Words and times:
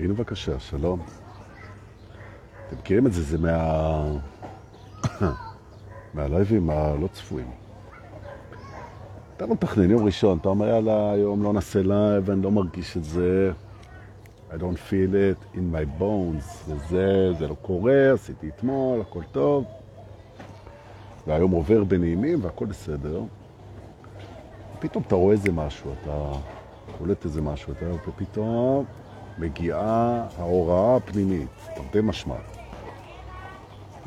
הנה 0.00 0.14
בבקשה, 0.14 0.60
שלום. 0.60 1.00
אתם 2.66 2.76
מכירים 2.76 3.06
את 3.06 3.12
זה, 3.12 3.22
זה 3.22 3.38
מה... 3.38 4.02
מהלייבים 6.14 6.70
הלא 6.70 7.06
צפויים. 7.12 7.50
אתה 9.36 9.46
לא 9.46 9.52
מתכנן 9.52 9.90
יום 9.90 10.04
ראשון, 10.04 10.38
אתה 10.38 10.48
אומר, 10.48 10.68
יאללה, 10.68 11.12
היום 11.12 11.42
לא 11.42 11.52
נעשה 11.52 11.82
live, 11.82 12.30
אני 12.30 12.42
לא 12.42 12.50
מרגיש 12.50 12.96
את 12.96 13.04
זה. 13.04 13.52
I 14.50 14.52
don't 14.52 14.90
feel 14.90 15.12
it 15.12 15.56
in 15.56 15.74
my 15.74 16.00
bones. 16.00 16.70
וזה, 16.70 17.32
זה 17.38 17.48
לא 17.48 17.56
קורה, 17.62 18.12
עשיתי 18.12 18.48
אתמול, 18.48 19.00
הכל 19.00 19.22
טוב. 19.32 19.64
והיום 21.26 21.50
עובר 21.50 21.84
בנעימים 21.84 22.44
והכל 22.44 22.66
בסדר. 22.66 23.22
פתאום 24.78 25.04
אתה 25.06 25.14
רואה 25.14 25.32
איזה 25.32 25.52
משהו, 25.52 25.92
אתה 26.02 26.32
קולט 26.98 27.24
איזה 27.24 27.42
משהו, 27.42 27.72
אתה 27.72 27.86
ופתאום 28.08 28.84
מגיעה 29.40 30.26
ההוראה 30.38 30.96
הפנימית, 30.96 31.48
תרתי 31.74 32.00
משמע. 32.02 32.34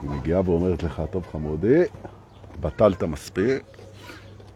היא 0.01 0.09
מגיעה 0.09 0.41
ואומרת 0.45 0.83
לך, 0.83 1.01
טוב 1.11 1.23
חמודי, 1.31 1.83
בטלת 2.61 3.03
מספיק, 3.03 3.63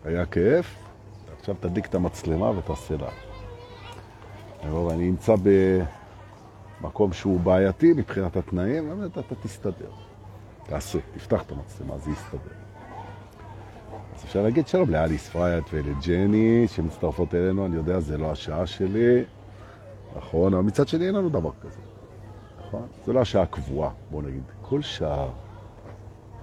היה 0.05 0.25
כיף, 0.25 0.75
עכשיו 1.39 1.55
תדליק 1.59 1.85
את 1.85 1.95
המצלמה 1.95 2.49
ותעשה 2.49 2.95
לה. 2.97 3.09
אני 4.91 5.11
נמצא 5.11 5.35
במקום 6.81 7.13
שהוא 7.13 7.39
בעייתי 7.39 7.93
מבחינת 7.93 8.37
התנאים, 8.37 8.89
באמת 8.89 9.17
אתה 9.17 9.35
תסתדר. 9.35 9.91
תעשה, 10.63 10.99
תפתח 11.15 11.41
את 11.41 11.51
המצלמה, 11.51 11.97
זה 11.97 12.11
יסתדר. 12.11 12.55
אז 14.15 14.23
אפשר 14.23 14.41
להגיד 14.41 14.67
שלום 14.67 14.89
לאליס 14.89 15.29
פרייט 15.29 15.65
ולג'ני 15.73 16.67
שמצטרפות 16.67 17.35
אלינו, 17.35 17.65
אני 17.65 17.75
יודע, 17.75 17.99
זה 17.99 18.17
לא 18.17 18.31
השעה 18.31 18.67
שלי, 18.67 19.23
נכון, 20.17 20.53
אבל 20.53 20.63
מצד 20.63 20.87
שני 20.87 21.07
אין 21.07 21.15
לנו 21.15 21.29
דבר 21.29 21.51
כזה, 21.61 21.79
נכון? 22.59 22.87
זה 23.05 23.13
לא 23.13 23.19
השעה 23.21 23.43
הקבועה, 23.43 23.89
בוא 24.11 24.21
נגיד. 24.21 24.43
כל 24.61 24.81
שעה 24.81 25.27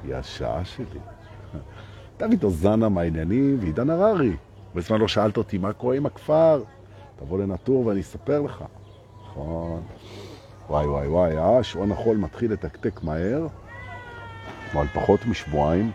היא 0.03 0.15
השעה 0.15 0.65
שלי. 0.65 1.01
דוד 2.19 2.45
אוזנה 2.45 2.89
מהעניינים 2.89 3.59
ועידן 3.61 3.91
הררי. 3.91 4.37
בזמן 4.75 5.01
לא 5.01 5.09
שאלת 5.09 5.37
אותי 5.37 5.59
מה 5.59 5.73
קורה 5.73 5.97
עם 5.97 6.07
הכפר, 6.07 6.63
תבוא 7.17 7.39
לנטור 7.39 7.87
ואני 7.87 8.01
אספר 8.01 8.41
לך. 8.41 8.65
נכון. 9.23 9.83
וואי 10.69 10.87
וואי 10.87 11.09
וואי, 11.09 11.39
אה, 11.39 11.63
שעון 11.63 11.93
החול 11.93 12.17
מתחיל 12.17 12.53
לתקתק 12.53 13.03
מהר, 13.03 13.47
על 14.75 14.87
פחות 14.95 15.27
משבועיים. 15.27 15.91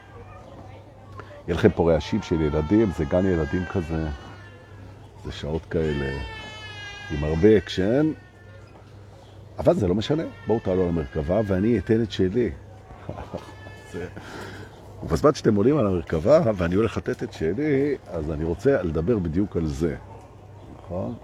יהיה 1.47 1.57
לכם 1.57 1.69
פה 1.69 1.91
רעשים 1.91 2.21
של 2.21 2.41
ילדים, 2.41 2.91
זה 2.97 3.05
גן 3.05 3.25
ילדים 3.25 3.65
כזה, 3.65 4.07
זה 5.25 5.31
שעות 5.31 5.65
כאלה 5.65 6.38
עם 7.11 7.23
הרבה 7.23 7.57
אקשן, 7.57 8.11
אבל 9.59 9.73
זה 9.73 9.87
לא 9.87 9.95
משנה, 9.95 10.23
בואו 10.47 10.59
תעלו 10.59 10.83
על 10.83 10.89
המרכבה 10.89 11.41
ואני 11.45 11.79
אתן 11.79 12.03
את 12.03 12.11
שלי. 12.11 12.51
זה... 13.91 14.07
ובזמן 15.03 15.33
שאתם 15.33 15.55
עולים 15.55 15.77
על 15.77 15.87
המרכבה 15.87 16.41
ואני 16.55 16.75
הולך 16.75 16.97
לתת 16.97 17.23
את 17.23 17.33
שלי, 17.33 17.97
אז 18.07 18.31
אני 18.31 18.43
רוצה 18.43 18.83
לדבר 18.83 19.19
בדיוק 19.19 19.57
על 19.57 19.65
זה, 19.65 19.95
נכון? 20.83 21.15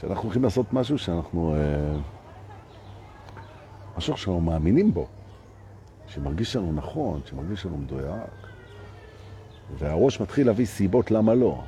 שאנחנו 0.00 0.22
הולכים 0.22 0.42
לעשות 0.44 0.72
משהו 0.72 0.98
שאנחנו... 0.98 1.54
אה, 1.54 1.98
משהו 3.96 4.16
שאנחנו 4.16 4.40
מאמינים 4.40 4.94
בו, 4.94 5.06
שמרגיש 6.06 6.56
לנו 6.56 6.72
נכון, 6.72 7.20
שמרגיש 7.24 7.66
לנו 7.66 7.76
מדויק, 7.76 8.30
והראש 9.78 10.20
מתחיל 10.20 10.46
להביא 10.46 10.66
סיבות 10.66 11.10
למה 11.10 11.34
לא. 11.34 11.62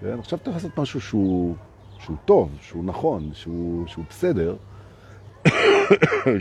כן? 0.00 0.18
עכשיו 0.18 0.38
אתה 0.42 0.50
לעשות 0.50 0.78
משהו 0.78 1.00
שהוא, 1.00 1.54
שהוא 1.98 2.16
טוב, 2.24 2.50
שהוא 2.60 2.84
נכון, 2.84 3.30
שהוא, 3.32 3.86
שהוא 3.86 4.04
בסדר, 4.10 4.56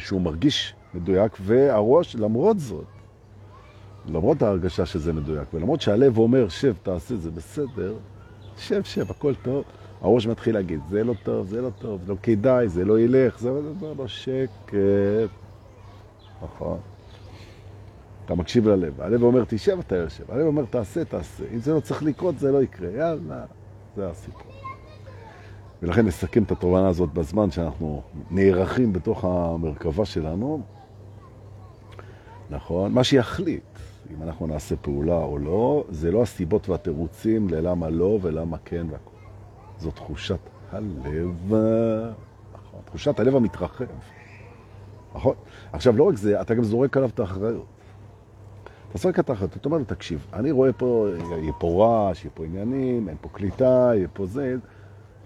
שהוא 0.06 0.22
מרגיש 0.22 0.76
מדויק, 0.94 1.38
והראש, 1.42 2.16
למרות 2.16 2.60
זאת, 2.60 2.86
למרות 4.06 4.42
ההרגשה 4.42 4.86
שזה 4.86 5.14
מדויק, 5.14 5.54
ולמרות 5.54 5.82
שהלב 5.82 6.18
אומר, 6.18 6.50
שב, 6.50 6.74
תעשה, 6.84 7.16
זה 7.16 7.32
בסדר, 7.32 7.94
שב, 8.58 8.84
שב, 8.84 9.12
הכל 9.12 9.34
טוב, 9.36 9.64
הראש 10.02 10.28
מתחיל 10.28 10.54
להגיד, 10.54 10.80
זה 10.90 11.04
לא 11.04 11.14
טוב, 11.24 11.48
זה 11.48 11.62
לא 11.62 11.70
טוב, 11.80 12.02
זה 12.06 12.12
לא 12.12 12.18
כדאי, 12.24 12.70
זה 12.70 12.86
לא 12.86 13.00
ילך, 13.00 13.40
זה 13.40 13.50
לא, 13.50 13.94
לא 13.98 14.08
שקט. 14.08 14.74
נכון. 16.44 16.78
אתה 18.26 18.36
מקשיב 18.36 18.68
ללב. 18.68 19.02
הלב 19.02 19.24
אומר, 19.24 19.44
תשב, 19.48 19.80
אתה 19.80 19.96
יושב. 19.96 20.32
הלב 20.32 20.46
אומר, 20.46 20.66
תעשה, 20.70 21.06
תעשה. 21.06 21.44
אם 21.54 21.60
זה 21.60 21.74
לא 21.74 21.80
צריך 21.80 22.04
לקרות, 22.04 22.40
זה 22.40 22.52
לא 22.52 22.64
יקרה. 22.64 22.90
יאללה, 22.90 23.46
זה 23.96 24.10
הסיפור. 24.10 24.57
ולכן 25.82 26.06
נסכם 26.06 26.44
את 26.44 26.52
התובנה 26.52 26.88
הזאת 26.88 27.14
בזמן 27.14 27.52
שאנחנו 27.52 28.02
נערכים 28.32 28.94
בתוך 28.94 29.26
המרכבה 29.26 30.06
שלנו. 30.06 30.62
נכון? 32.50 32.92
מה 32.92 33.04
שיחליט 33.04 33.64
אם 34.12 34.24
אנחנו 34.24 34.48
נעשה 34.48 34.76
פעולה 34.76 35.18
או 35.18 35.38
לא, 35.38 35.84
זה 35.90 36.12
לא 36.12 36.22
הסיבות 36.22 36.70
והתירוצים 36.70 37.50
ללמה 37.50 37.90
לא 37.90 38.20
ולמה 38.22 38.58
כן 38.66 38.86
והכל. 38.92 39.18
זו 39.80 39.92
תחושת 39.92 40.40
הלב, 40.72 41.54
נכון? 42.54 42.82
תחושת 42.86 43.20
הלב 43.20 43.36
המתרחב. 43.36 43.86
נכון? 45.16 45.36
עכשיו, 45.74 45.98
לא 45.98 46.04
רק 46.04 46.16
זה, 46.16 46.42
אתה 46.42 46.56
גם 46.56 46.64
זורק 46.64 46.98
עליו 46.98 47.10
את 47.10 47.20
האחריות. 47.20 47.66
אתה 48.90 48.98
זורק 48.98 49.20
את 49.20 49.30
האחריות, 49.30 49.58
אתה 49.58 49.66
אומר 49.66 49.78
לו, 49.78 49.84
תקשיב, 49.84 50.28
אני 50.34 50.52
רואה 50.52 50.74
פה, 50.74 51.08
יהיה 51.42 51.54
פה 51.60 51.86
רעש, 51.86 52.24
יהיה 52.24 52.32
פה 52.34 52.46
עניינים, 52.46 53.10
אין 53.10 53.18
פה 53.22 53.30
קליטה, 53.30 53.92
יהיה 53.94 54.08
פה 54.14 54.26
זה, 54.26 54.56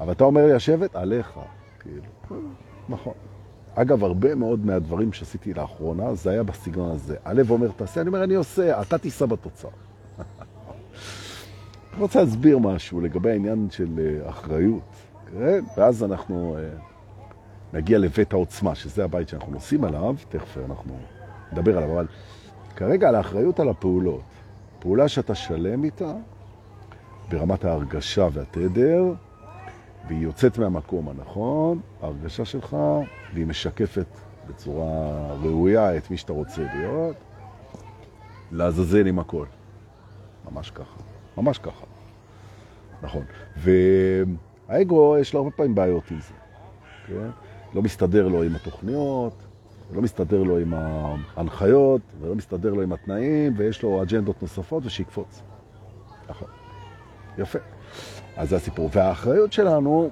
אבל 0.01 0.11
אתה 0.11 0.23
אומר 0.23 0.45
לי, 0.45 0.53
השבט, 0.53 0.95
עליך. 0.95 1.39
כאילו, 1.79 2.01
נכון. 2.89 3.13
אגב, 3.75 4.03
הרבה 4.03 4.35
מאוד 4.35 4.65
מהדברים 4.65 5.13
שעשיתי 5.13 5.53
לאחרונה, 5.53 6.13
זה 6.13 6.29
היה 6.29 6.43
בסגנון 6.43 6.91
הזה. 6.91 7.15
הלב 7.25 7.51
אומר, 7.51 7.67
תעשה, 7.75 8.01
אני 8.01 8.07
אומר, 8.07 8.23
אני 8.23 8.33
עושה, 8.33 8.81
אתה 8.81 8.97
תיסע 8.97 9.25
בתוצאה. 9.25 9.71
אני 11.93 12.01
רוצה 12.01 12.19
להסביר 12.19 12.57
משהו 12.57 13.01
לגבי 13.01 13.31
העניין 13.31 13.67
של 13.71 13.99
אה, 13.99 14.29
אחריות, 14.29 14.95
כן? 15.31 15.63
ואז 15.77 16.03
אנחנו 16.03 16.57
אה, 16.57 16.69
נגיע 17.73 17.97
לבית 17.97 18.33
העוצמה, 18.33 18.75
שזה 18.75 19.03
הבית 19.03 19.29
שאנחנו 19.29 19.51
נוסעים 19.51 19.83
עליו, 19.83 20.15
תכף 20.29 20.57
אנחנו 20.69 20.93
נדבר 21.51 21.77
עליו, 21.77 21.91
אבל 21.93 22.07
כרגע 22.75 23.09
על 23.09 23.15
האחריות 23.15 23.59
על 23.59 23.69
הפעולות. 23.69 24.21
פעולה 24.79 25.07
שאתה 25.07 25.35
שלם 25.35 25.83
איתה, 25.83 26.13
ברמת 27.29 27.65
ההרגשה 27.65 28.27
והתדר, 28.33 29.13
והיא 30.07 30.23
יוצאת 30.23 30.57
מהמקום 30.57 31.09
הנכון, 31.09 31.79
ההרגשה 32.01 32.45
שלך, 32.45 32.77
והיא 33.33 33.45
משקפת 33.45 34.07
בצורה 34.47 35.33
ראויה 35.33 35.97
את 35.97 36.11
מי 36.11 36.17
שאתה 36.17 36.33
רוצה 36.33 36.61
להיות, 36.75 37.15
לעזאזל 38.51 39.07
עם 39.07 39.19
הכל. 39.19 39.45
ממש 40.51 40.71
ככה. 40.71 40.99
ממש 41.37 41.57
ככה. 41.57 41.85
נכון. 43.01 43.23
והאגו, 43.57 45.17
יש 45.17 45.33
לו 45.33 45.39
הרבה 45.39 45.51
פעמים 45.51 45.75
בעיות 45.75 46.11
עם 46.11 46.19
זה. 46.19 46.33
כן? 47.07 47.29
לא 47.73 47.81
מסתדר 47.81 48.27
לו 48.27 48.43
עם 48.43 48.55
התוכניות, 48.55 49.33
לא 49.93 50.01
מסתדר 50.01 50.43
לו 50.43 50.57
עם 50.57 50.73
ההנחיות, 51.35 52.01
ולא 52.21 52.35
מסתדר 52.35 52.73
לו 52.73 52.81
עם 52.81 52.93
התנאים, 52.93 53.53
ויש 53.57 53.83
לו 53.83 54.03
אג'נדות 54.03 54.41
נוספות, 54.41 54.85
ושיקפוץ. 54.85 55.41
נכון. 56.29 56.47
יפה. 57.37 57.59
אז 58.41 58.49
זה 58.49 58.55
הסיפור. 58.55 58.89
והאחריות 58.93 59.53
שלנו 59.53 60.09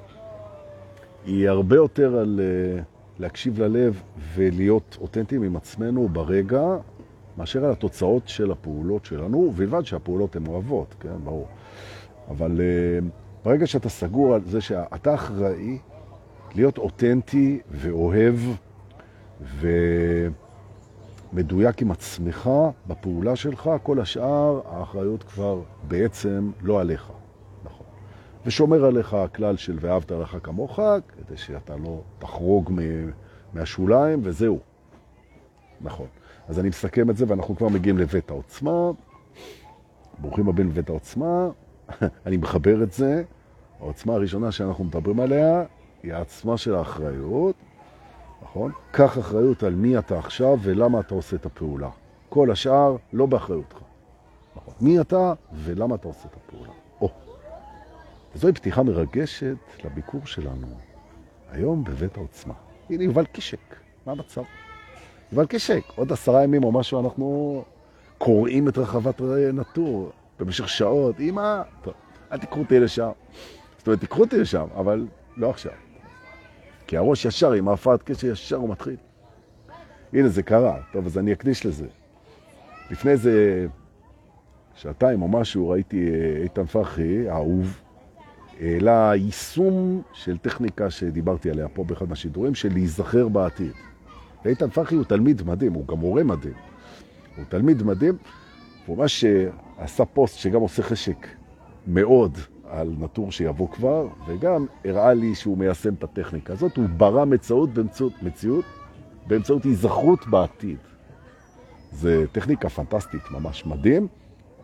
היא 1.25 1.50
הרבה 1.50 1.75
יותר 1.75 2.17
על 2.17 2.40
uh, 2.40 2.84
להקשיב 3.19 3.62
ללב 3.62 4.01
ולהיות 4.35 4.97
אותנטיים 5.01 5.44
עם 5.44 5.56
עצמנו 5.56 6.09
ברגע, 6.09 6.63
מאשר 7.38 7.66
על 7.66 7.72
התוצאות 7.72 8.28
של 8.28 8.51
הפעולות 8.51 9.06
שלנו, 9.06 9.38
ובלבד 9.38 9.85
שהפעולות 9.85 10.35
הן 10.35 10.47
אוהבות, 10.47 10.95
כן, 11.00 11.16
ברור. 11.23 11.47
אבל 12.29 12.57
uh, 12.57 13.03
ברגע 13.45 13.68
שאתה 13.68 13.89
סגור 13.89 14.35
על 14.35 14.41
זה 14.45 14.62
שאתה 14.62 15.13
אחראי 15.13 15.77
להיות 16.56 16.77
אותנטי 16.77 17.59
ואוהב 17.71 18.36
ומדויק 21.33 21.81
עם 21.81 21.92
עצמך 21.92 22.50
בפעולה 22.88 23.36
שלך, 23.36 23.69
כל 23.83 24.00
השאר 24.00 24.62
האחריות 24.65 25.24
כבר 25.24 25.62
בעצם 25.88 26.51
לא 26.62 26.81
עליך. 26.81 27.12
ושומר 28.45 28.86
עליך 28.86 29.13
הכלל 29.13 29.57
של 29.57 29.77
ואהבת 29.81 30.12
לך 30.12 30.38
כמוך, 30.44 30.80
כדי 31.07 31.38
שאתה 31.38 31.75
לא 31.75 32.01
תחרוג 32.19 32.71
מהשוליים, 33.53 34.19
וזהו. 34.24 34.59
נכון. 35.81 36.07
אז 36.47 36.59
אני 36.59 36.69
מסכם 36.69 37.09
את 37.09 37.18
זה, 37.18 37.25
ואנחנו 37.27 37.56
כבר 37.56 37.68
מגיעים 37.68 37.97
לבית 37.97 38.30
העוצמה. 38.30 38.91
ברוכים 40.19 40.50
הבאים 40.50 40.69
לבית 40.69 40.89
העוצמה. 40.89 41.50
אני 42.25 42.38
מחבר 42.38 42.83
את 42.83 42.91
זה. 42.91 43.24
העוצמה 43.80 44.13
הראשונה 44.13 44.51
שאנחנו 44.51 44.83
מדברים 44.83 45.19
עליה 45.19 45.63
היא 46.03 46.13
העצמה 46.13 46.57
של 46.57 46.75
האחריות. 46.75 47.56
נכון? 48.42 48.71
קח 48.92 49.18
אחריות 49.19 49.63
על 49.63 49.75
מי 49.75 49.97
אתה 49.97 50.19
עכשיו 50.19 50.57
ולמה 50.62 51.00
אתה 51.00 51.15
עושה 51.15 51.35
את 51.35 51.45
הפעולה. 51.45 51.89
כל 52.30 52.51
השאר 52.51 52.95
לא 53.13 53.25
באחריותך. 53.25 53.77
נכון. 54.56 54.74
מי 54.81 55.01
אתה 55.01 55.33
ולמה 55.53 55.95
אתה 55.95 56.07
עושה 56.07 56.27
את 56.27 56.35
הפעולה. 56.35 56.79
וזוהי 58.36 58.54
פתיחה 58.54 58.84
מרגשת 58.84 59.58
לביקור 59.86 60.26
שלנו. 60.26 60.68
היום 61.52 61.84
בבית 61.84 62.18
העוצמה. 62.18 62.54
הנה 62.90 63.04
יובל 63.04 63.26
קישק, 63.26 63.76
מה 64.06 64.12
המצב? 64.12 64.42
יובל 65.31 65.46
קישק, 65.46 65.84
עוד 65.96 66.12
עשרה 66.12 66.44
ימים 66.44 66.64
או 66.64 66.72
משהו 66.72 67.00
אנחנו 67.00 67.64
קוראים 68.18 68.68
את 68.68 68.78
רחבת 68.78 69.22
נטור 69.54 70.12
במשך 70.40 70.70
שעות. 70.70 71.20
אמא, 71.20 71.62
טוב, 71.81 71.94
אל 72.31 72.38
תיקחו 72.38 72.60
אותי 72.60 72.80
לשם. 72.80 73.10
זאת 73.78 73.88
אומרת, 73.88 74.00
תיקחו 74.00 74.22
אותי 74.22 74.38
לשם, 74.38 74.68
אבל 74.76 75.08
לא 75.38 75.50
עכשיו. 75.50 75.72
כי 76.88 76.98
הראש 76.98 77.26
ישר 77.26 77.52
עם 77.52 77.68
ההפרעת 77.68 78.04
קשר 78.04 78.28
ישר 78.28 78.56
הוא 78.56 78.70
מתחיל. 78.70 78.96
הנה, 80.14 80.28
זה 80.28 80.44
קרה. 80.44 80.78
טוב, 80.92 81.06
אז 81.06 81.18
אני 81.18 81.34
אקדיש 81.34 81.66
לזה. 81.66 81.88
לפני 82.92 83.12
איזה 83.12 83.66
שעתיים 84.76 85.22
או 85.22 85.28
משהו 85.28 85.70
ראיתי 85.70 86.10
אה, 86.10 86.44
איתן 86.44 86.66
פרחי, 86.66 87.30
האהוב, 87.30 87.81
העלה 88.59 89.11
יישום 89.15 90.01
של 90.13 90.38
טכניקה 90.38 90.89
שדיברתי 90.89 91.50
עליה 91.50 91.67
פה 91.67 91.83
באחד 91.83 92.09
מהשידורים, 92.09 92.56
של 92.56 92.73
להיזכר 92.73 93.27
בעתיד. 93.27 93.71
ואיתן 94.45 94.69
פרחי 94.69 94.95
הוא 94.95 95.03
תלמיד 95.03 95.41
מדהים, 95.47 95.73
הוא 95.73 95.88
גם 95.88 95.97
מורה 95.97 96.23
מדהים. 96.23 96.53
הוא 97.38 97.45
תלמיד 97.50 97.83
מדהים, 97.83 98.17
הוא 98.85 98.97
ממש 98.97 99.25
עשה 99.77 100.06
פוסט 100.06 100.38
שגם 100.38 100.61
עושה 100.61 100.83
חשק 100.83 101.27
מאוד 101.88 102.38
על 102.69 102.95
נטור 103.00 103.31
שיבוא 103.31 103.67
כבר, 103.69 104.07
וגם 104.27 104.65
הראה 104.85 105.13
לי 105.13 105.35
שהוא 105.35 105.57
מיישם 105.57 105.94
את 105.94 106.03
הטכניקה 106.03 106.53
הזאת. 106.53 106.77
הוא 106.77 106.85
ברא 106.97 107.25
מציאות 107.25 107.73
באמצעות, 107.73 108.13
מציאות 108.23 108.65
באמצעות 109.27 109.63
היזכרות 109.63 110.27
בעתיד. 110.27 110.77
זה 111.91 112.25
טכניקה 112.31 112.69
פנטסטית, 112.69 113.31
ממש 113.31 113.65
מדהים. 113.65 114.07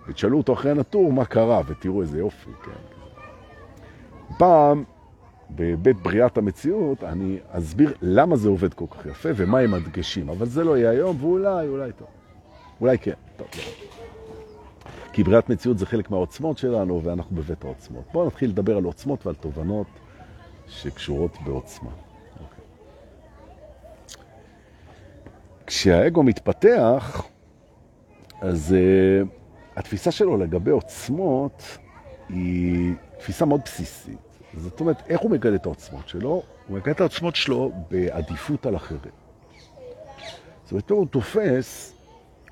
ותשאלו 0.08 0.38
אותו 0.38 0.54
אחרי 0.54 0.72
הנטור 0.72 1.14
מה 1.14 1.26
קרה, 1.26 1.62
ותראו 1.68 2.02
איזה 2.02 2.20
יופי, 2.20 2.50
כן. 2.66 2.95
פעם, 4.38 4.84
בבית 5.50 5.98
בריאת 6.02 6.38
המציאות, 6.38 7.04
אני 7.04 7.38
אסביר 7.50 7.94
למה 8.02 8.36
זה 8.36 8.50
עובד 8.50 8.74
כל 8.74 8.86
כך 8.90 9.06
יפה 9.06 9.30
ומה 9.36 9.60
הם 9.60 9.74
הדגשים, 9.74 10.30
אבל 10.30 10.46
זה 10.46 10.64
לא 10.64 10.78
יהיה 10.78 10.90
היום, 10.90 11.18
ואולי, 11.20 11.68
אולי 11.68 11.92
טוב. 11.92 12.08
אולי 12.82 12.98
כן, 12.98 13.14
טוב. 13.38 13.48
לא. 13.58 13.86
כי 15.14 15.24
בריאת 15.24 15.50
מציאות 15.50 15.78
זה 15.78 15.86
חלק 15.86 16.12
מהעוצמות 16.12 16.58
שלנו, 16.58 17.02
ואנחנו 17.04 17.36
בבית 17.36 17.64
העוצמות. 17.64 18.04
בואו 18.14 18.28
נתחיל 18.28 18.50
לדבר 18.50 18.78
על 18.78 18.84
עוצמות 18.84 19.26
ועל 19.26 19.36
תובנות 19.36 19.88
שקשורות 20.68 21.38
בעוצמה. 21.46 21.90
אוקיי. 22.34 22.64
כשהאגו 25.68 26.24
מתפתח, 26.24 27.28
אז 28.42 28.76
uh, 28.76 29.28
התפיסה 29.76 30.12
שלו 30.12 30.38
לגבי 30.38 30.72
עוצמות 30.72 31.78
היא 32.30 32.94
תפיסה 33.26 33.46
מאוד 33.46 33.62
בסיסית. 33.66 34.18
זאת 34.58 34.80
אומרת, 34.80 35.04
איך 35.10 35.22
הוא 35.22 35.32
מגלה 35.32 35.56
את 35.56 35.66
העוצמות 35.66 36.08
שלו? 36.08 36.44
הוא 36.68 36.78
מגלה 36.78 36.94
את 36.94 37.00
העוצמות 37.00 37.36
שלו 37.36 37.72
בעדיפות 37.92 38.66
על 38.66 38.76
אחרים. 38.76 39.12
זאת 40.64 40.72
אומרת, 40.72 40.90
הוא 40.90 41.08
תופס, 41.08 41.94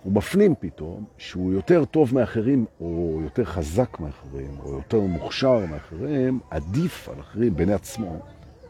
הוא 0.03 0.13
מפנים 0.13 0.55
פתאום, 0.59 1.05
שהוא 1.17 1.53
יותר 1.53 1.85
טוב 1.85 2.15
מאחרים, 2.15 2.65
או 2.81 3.19
יותר 3.23 3.45
חזק 3.45 3.99
מאחרים, 3.99 4.57
או 4.63 4.73
יותר 4.73 4.99
מוכשר 4.99 5.65
מאחרים, 5.65 6.39
עדיף 6.49 7.09
על 7.09 7.19
אחרים 7.19 7.55
בעיני 7.55 7.73
עצמו 7.73 8.19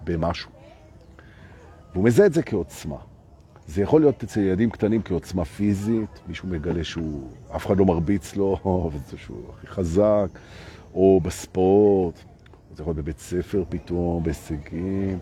במשהו. 0.03 0.51
והוא 1.93 2.03
מזהה 2.03 2.25
את 2.25 2.33
זה 2.33 2.43
כעוצמה. 2.43 2.97
זה 3.67 3.81
יכול 3.81 4.01
להיות 4.01 4.23
אצל 4.23 4.39
ילדים 4.39 4.69
קטנים 4.69 5.01
כעוצמה 5.01 5.45
פיזית, 5.45 6.19
מישהו 6.27 6.47
מגלה 6.47 6.83
שהוא, 6.83 7.29
אף 7.55 7.65
אחד 7.65 7.77
לא 7.77 7.85
מרביץ 7.85 8.35
לו, 8.35 8.59
וזה 8.93 9.17
שהוא 9.17 9.43
הכי 9.53 9.67
חזק, 9.67 10.27
או 10.93 11.19
בספורט, 11.23 12.15
זה 12.75 12.81
יכול 12.81 12.93
להיות 12.93 13.05
בבית 13.05 13.19
ספר 13.19 13.63
פתאום, 13.69 14.23
בהישגים. 14.23 15.19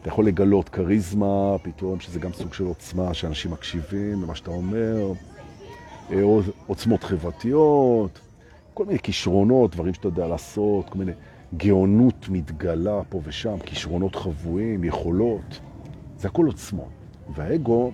אתה 0.00 0.08
יכול 0.08 0.26
לגלות 0.26 0.68
כריזמה 0.68 1.56
פתאום, 1.62 2.00
שזה 2.00 2.20
גם 2.20 2.32
סוג 2.32 2.54
של 2.54 2.64
עוצמה, 2.64 3.14
שאנשים 3.14 3.50
מקשיבים 3.50 4.22
למה 4.22 4.34
שאתה 4.34 4.50
אומר, 4.50 5.12
אה, 6.12 6.22
עוצמות 6.66 7.04
חברתיות, 7.04 8.20
כל 8.74 8.84
מיני 8.84 8.98
כישרונות, 8.98 9.72
דברים 9.72 9.94
שאתה 9.94 10.08
יודע 10.08 10.26
לעשות, 10.26 10.88
כל 10.88 10.98
מיני 10.98 11.12
גאונות 11.56 12.28
מתגלה 12.28 13.00
פה 13.08 13.20
ושם, 13.24 13.58
כישרונות 13.58 14.16
חבויים, 14.16 14.84
יכולות, 14.84 15.60
זה 16.18 16.28
הכל 16.28 16.46
עוצמות. 16.46 16.88
והאגו, 17.34 17.92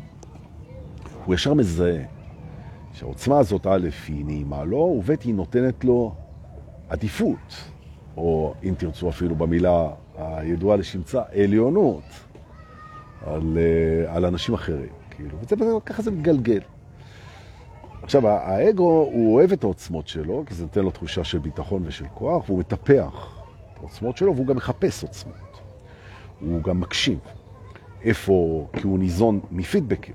הוא 1.24 1.34
ישר 1.34 1.54
מזהה 1.54 2.02
שהעוצמה 2.92 3.38
הזאת, 3.38 3.66
א', 3.66 3.88
היא 4.08 4.24
נעימה 4.24 4.64
לו, 4.64 4.76
וב', 4.76 5.10
היא 5.24 5.34
נותנת 5.34 5.84
לו 5.84 6.14
עדיפות, 6.88 7.54
או 8.16 8.54
אם 8.64 8.74
תרצו 8.78 9.08
אפילו 9.08 9.34
במילה 9.34 9.88
הידועה 10.18 10.76
לשמצה, 10.76 11.22
עליונות, 11.32 12.02
על, 13.26 13.58
אה, 13.58 14.16
על 14.16 14.24
אנשים 14.24 14.54
אחרים, 14.54 14.92
כאילו, 15.10 15.38
וככה 15.76 16.02
זה 16.02 16.10
מתגלגל. 16.10 16.60
עכשיו, 18.02 18.28
האגו, 18.28 19.08
הוא 19.12 19.34
אוהב 19.34 19.52
את 19.52 19.64
העוצמות 19.64 20.08
שלו, 20.08 20.44
כי 20.46 20.54
זה 20.54 20.62
נותן 20.62 20.82
לו 20.82 20.90
תחושה 20.90 21.24
של 21.24 21.38
ביטחון 21.38 21.82
ושל 21.86 22.04
כוח, 22.14 22.44
והוא 22.46 22.58
מטפח 22.58 23.42
את 23.72 23.78
העוצמות 23.78 24.16
שלו, 24.16 24.34
והוא 24.34 24.46
גם 24.46 24.56
מחפש 24.56 25.02
עוצמות. 25.02 25.60
הוא 26.40 26.62
גם 26.62 26.80
מקשיב. 26.80 27.18
איפה, 28.02 28.66
כי 28.72 28.86
הוא 28.86 28.98
ניזון 28.98 29.40
מפידבקים, 29.50 30.14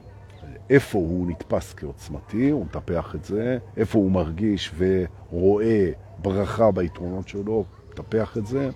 איפה 0.70 0.98
הוא 0.98 1.28
נתפס 1.28 1.74
כעוצמתי, 1.74 2.50
הוא 2.50 2.66
מטפח 2.66 3.16
את 3.16 3.26
זה, 3.26 3.58
איפה 3.78 4.00
הוא 4.00 4.12
מרגיש 4.12 4.72
ורואה 4.78 5.92
ברכה 6.22 6.72
ביתרונות 6.72 7.28
שלו, 7.28 7.64
מטפח 7.90 8.38
את 8.38 8.48
זה. 8.48 8.70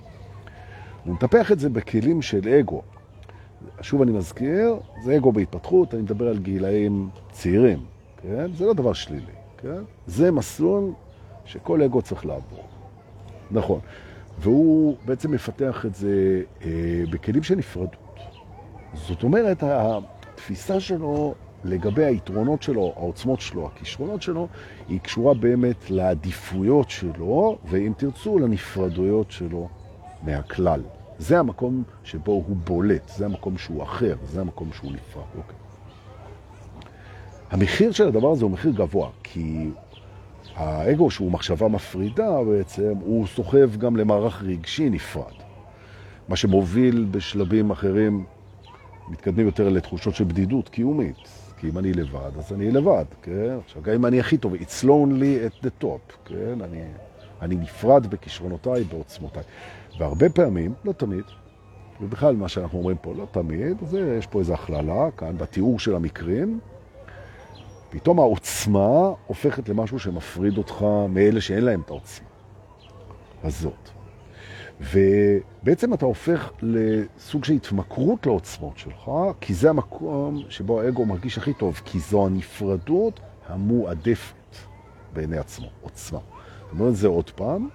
הוא 1.05 1.13
מטפח 1.13 1.51
את 1.51 1.59
זה 1.59 1.69
בכלים 1.69 2.21
של 2.21 2.49
אגו. 2.49 2.81
שוב 3.81 4.01
אני 4.01 4.11
מזכיר, 4.11 4.75
זה 5.03 5.17
אגו 5.17 5.31
בהתפתחות, 5.31 5.93
אני 5.93 6.01
מדבר 6.01 6.27
על 6.27 6.37
גילאים 6.37 7.09
צעירים, 7.31 7.79
כן? 8.21 8.53
זה 8.53 8.65
לא 8.65 8.73
דבר 8.73 8.93
שלילי, 8.93 9.31
כן? 9.57 9.83
זה 10.07 10.31
מסלול 10.31 10.91
שכל 11.45 11.81
אגו 11.81 12.01
צריך 12.01 12.25
לעבור. 12.25 12.63
נכון. 13.51 13.79
והוא 14.39 14.97
בעצם 15.05 15.31
מפתח 15.31 15.85
את 15.85 15.95
זה 15.95 16.41
אה, 16.61 17.03
בכלים 17.09 17.43
של 17.43 17.55
נפרדות. 17.55 18.19
זאת 18.93 19.23
אומרת, 19.23 19.63
התפיסה 19.63 20.79
שלו 20.79 21.35
לגבי 21.65 22.05
היתרונות 22.05 22.63
שלו, 22.63 22.93
העוצמות 22.95 23.41
שלו, 23.41 23.67
הכישרונות 23.67 24.21
שלו, 24.21 24.47
היא 24.87 24.99
קשורה 24.99 25.33
באמת 25.33 25.89
לעדיפויות 25.89 26.89
שלו, 26.89 27.57
ואם 27.65 27.93
תרצו, 27.97 28.39
לנפרדויות 28.39 29.31
שלו 29.31 29.67
מהכלל. 30.23 30.81
זה 31.17 31.39
המקום 31.39 31.83
שבו 32.03 32.31
הוא 32.31 32.55
בולט, 32.63 33.11
זה 33.17 33.25
המקום 33.25 33.57
שהוא 33.57 33.83
אחר, 33.83 34.15
זה 34.23 34.41
המקום 34.41 34.69
שהוא 34.73 34.91
נפרד. 34.91 35.23
אוקיי. 35.37 35.55
המחיר 37.51 37.91
של 37.91 38.07
הדבר 38.07 38.31
הזה 38.31 38.43
הוא 38.43 38.51
מחיר 38.51 38.71
גבוה, 38.71 39.09
כי 39.23 39.69
האגו 40.55 41.11
שהוא 41.11 41.31
מחשבה 41.31 41.67
מפרידה 41.67 42.43
בעצם, 42.43 42.93
הוא 43.01 43.27
סוחב 43.27 43.75
גם 43.77 43.95
למערך 43.95 44.43
רגשי 44.43 44.89
נפרד. 44.89 45.33
מה 46.29 46.35
שמוביל 46.35 47.07
בשלבים 47.11 47.71
אחרים 47.71 48.25
מתקדמים 49.07 49.45
יותר 49.45 49.69
לתחושות 49.69 50.15
של 50.15 50.23
בדידות 50.23 50.69
קיומית. 50.69 51.44
כי 51.65 51.71
אם 51.71 51.77
אני 51.77 51.93
לבד, 51.93 52.31
אז 52.37 52.53
אני 52.53 52.71
לבד, 52.71 53.05
כן? 53.21 53.57
עכשיו, 53.65 53.81
גם 53.81 53.93
אם 53.93 54.05
אני 54.05 54.19
הכי 54.19 54.37
טוב, 54.37 54.53
it's 54.53 54.83
lonely 54.83 55.49
at 55.49 55.65
the 55.65 55.83
top, 55.83 56.25
כן? 56.25 56.61
אני, 56.61 56.81
אני 57.41 57.55
נפרד 57.55 58.07
בכישרונותיי, 58.07 58.83
בעוצמותיי. 58.83 59.43
והרבה 59.99 60.29
פעמים, 60.29 60.73
לא 60.83 60.91
תמיד, 60.91 61.23
ובכלל 62.01 62.35
מה 62.35 62.47
שאנחנו 62.47 62.77
אומרים 62.77 62.97
פה, 62.97 63.13
לא 63.17 63.27
תמיד, 63.31 63.77
זה, 63.85 64.15
יש 64.19 64.27
פה 64.27 64.39
איזו 64.39 64.53
הכללה 64.53 65.11
כאן 65.17 65.37
בתיאור 65.37 65.79
של 65.79 65.95
המקרים, 65.95 66.59
פתאום 67.89 68.19
העוצמה 68.19 69.11
הופכת 69.27 69.69
למשהו 69.69 69.99
שמפריד 69.99 70.57
אותך 70.57 70.85
מאלה 71.09 71.41
שאין 71.41 71.65
להם 71.65 71.81
את 71.81 71.89
העוצמה 71.89 72.27
הזאת. 73.43 73.89
ובעצם 74.79 75.93
אתה 75.93 76.05
הופך 76.05 76.51
לסוג 76.61 77.43
של 77.43 77.53
התמכרות 77.53 78.25
לעוצמות 78.25 78.77
שלך, 78.77 79.11
כי 79.41 79.53
זה 79.53 79.69
המקום 79.69 80.43
שבו 80.49 80.81
האגו 80.81 81.05
מרגיש 81.05 81.37
הכי 81.37 81.53
טוב, 81.53 81.81
כי 81.85 81.99
זו 81.99 82.25
הנפרדות 82.25 83.19
המועדפת 83.47 84.55
בעיני 85.13 85.37
עצמו, 85.37 85.67
עוצמה. 85.81 86.19
אומר 86.71 86.89
את 86.89 86.95
זה 86.95 87.07
עוד 87.07 87.29
פעם, 87.29 87.69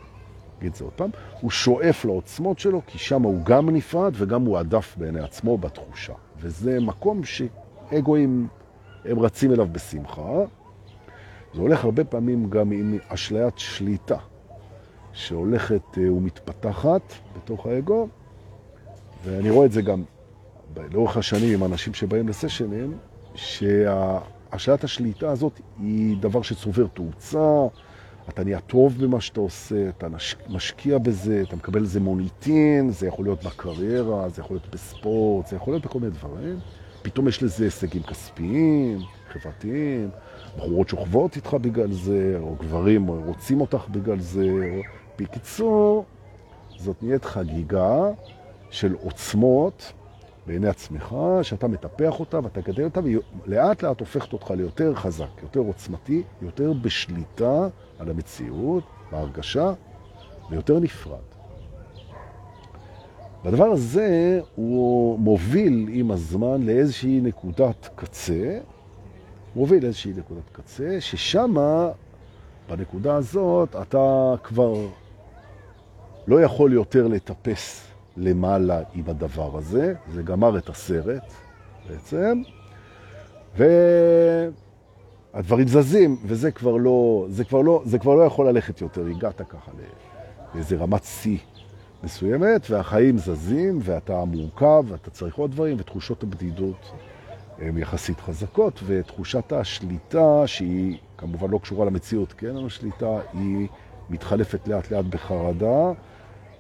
נגיד 0.58 0.74
זה 0.74 0.84
עוד 0.84 0.92
פעם, 0.92 1.10
הוא 1.40 1.50
שואף 1.50 2.04
לעוצמות 2.04 2.58
שלו, 2.58 2.82
כי 2.86 2.98
שם 2.98 3.22
הוא 3.22 3.44
גם 3.44 3.70
נפרד 3.70 4.12
וגם 4.16 4.44
מועדף 4.44 4.96
בעיני 4.98 5.20
עצמו 5.20 5.58
בתחושה. 5.58 6.12
וזה 6.38 6.80
מקום 6.80 7.20
שאגואים, 7.24 8.48
הם 9.04 9.18
רצים 9.18 9.52
אליו 9.52 9.68
בשמחה. 9.72 10.44
זה 11.54 11.60
הולך 11.60 11.84
הרבה 11.84 12.04
פעמים 12.04 12.50
גם 12.50 12.70
עם 12.70 12.98
אשליית 13.08 13.58
שליטה. 13.58 14.16
שהולכת 15.12 15.98
אה, 15.98 16.12
ומתפתחת 16.12 17.02
בתוך 17.36 17.66
האגו, 17.66 18.08
ואני 19.24 19.50
רואה 19.50 19.66
את 19.66 19.72
זה 19.72 19.82
גם 19.82 20.02
לאורך 20.92 21.16
השנים 21.16 21.54
עם 21.54 21.72
אנשים 21.72 21.94
שבאים 21.94 22.28
לסשנים, 22.28 22.98
שהשעת 23.34 24.84
השליטה 24.84 25.30
הזאת 25.30 25.60
היא 25.78 26.16
דבר 26.20 26.42
שצובר 26.42 26.86
תאוצה, 26.86 27.66
אתה 28.28 28.44
נהיה 28.44 28.60
טוב 28.60 28.98
במה 28.98 29.20
שאתה 29.20 29.40
עושה, 29.40 29.88
אתה 29.88 30.06
משקיע 30.48 30.98
בזה, 30.98 31.42
אתה 31.48 31.56
מקבל 31.56 31.82
איזה 31.82 32.00
מוניטין, 32.00 32.90
זה 32.90 33.06
יכול 33.06 33.24
להיות 33.24 33.44
בקריירה, 33.44 34.28
זה 34.28 34.42
יכול 34.42 34.56
להיות 34.56 34.68
בספורט, 34.70 35.46
זה 35.46 35.56
יכול 35.56 35.72
להיות 35.72 35.84
בכל 35.84 35.98
מיני 36.00 36.12
דברים. 36.12 36.58
פתאום 37.02 37.28
יש 37.28 37.42
לזה 37.42 37.64
הישגים 37.64 38.02
כספיים, 38.02 38.98
חברתיים, 39.32 40.10
בחורות 40.56 40.88
שוכבות 40.88 41.36
איתך 41.36 41.54
בגלל 41.54 41.92
זה, 41.92 42.36
או 42.40 42.56
גברים 42.60 43.06
רוצים 43.06 43.60
אותך 43.60 43.84
בגלל 43.90 44.20
זה. 44.20 44.42
או... 44.42 44.99
בקיצור, 45.20 46.04
זאת 46.76 47.02
נהיית 47.02 47.24
חגיגה 47.24 48.10
של 48.70 48.94
עוצמות 49.02 49.92
בעיני 50.46 50.68
עצמך, 50.68 51.16
שאתה 51.42 51.68
מטפח 51.68 52.20
אותה 52.20 52.40
ואתה 52.44 52.60
גדל 52.60 52.84
אותה, 52.84 53.00
ולאט 53.46 53.82
לאט 53.82 54.00
הופכת 54.00 54.32
אותך 54.32 54.50
ליותר 54.50 54.94
חזק, 54.94 55.42
יותר 55.42 55.60
עוצמתי, 55.60 56.22
יותר 56.42 56.72
בשליטה 56.72 57.68
על 57.98 58.10
המציאות, 58.10 58.84
בהרגשה, 59.12 59.72
ויותר 60.50 60.78
נפרד. 60.78 61.18
והדבר 63.44 63.64
הזה 63.64 64.40
הוא 64.54 65.18
מוביל 65.18 65.88
עם 65.92 66.10
הזמן 66.10 66.62
לאיזושהי 66.62 67.20
נקודת 67.20 67.88
קצה, 67.94 68.58
מוביל 69.56 69.82
לאיזושהי 69.82 70.12
נקודת 70.16 70.50
קצה, 70.52 70.96
ששם, 71.00 71.54
בנקודה 72.68 73.14
הזאת, 73.14 73.76
אתה 73.76 74.34
כבר 74.42 74.74
לא 76.26 76.42
יכול 76.42 76.72
יותר 76.72 77.06
לטפס 77.06 77.86
למעלה 78.16 78.80
עם 78.94 79.04
הדבר 79.06 79.58
הזה, 79.58 79.94
זה 80.12 80.22
גמר 80.22 80.58
את 80.58 80.68
הסרט 80.68 81.32
בעצם, 81.88 82.42
והדברים 85.34 85.68
זזים, 85.68 86.16
וזה 86.24 86.50
כבר 86.50 86.76
לא, 86.76 87.26
זה 87.28 87.44
כבר 87.44 87.60
לא, 87.60 87.82
זה 87.84 87.98
כבר 87.98 88.14
לא 88.14 88.22
יכול 88.22 88.48
ללכת 88.48 88.80
יותר, 88.80 89.06
הגעת 89.06 89.40
ככה 89.48 89.70
לאיזה 90.54 90.76
רמת 90.76 91.04
שיא 91.04 91.38
מסוימת, 92.02 92.70
והחיים 92.70 93.18
זזים, 93.18 93.78
ואתה 93.82 94.24
מורכב, 94.24 94.84
ואתה 94.88 95.10
צריך 95.10 95.36
עוד 95.36 95.50
דברים, 95.50 95.76
ותחושות 95.80 96.22
הבדידות 96.22 96.92
הן 97.58 97.78
יחסית 97.78 98.20
חזקות, 98.20 98.80
ותחושת 98.86 99.52
השליטה, 99.52 100.46
שהיא 100.46 100.98
כמובן 101.18 101.50
לא 101.50 101.58
קשורה 101.58 101.86
למציאות, 101.86 102.32
כן, 102.32 102.56
השליטה 102.66 103.18
היא 103.32 103.68
מתחלפת 104.10 104.68
לאט 104.68 104.90
לאט 104.90 105.04
בחרדה, 105.04 105.92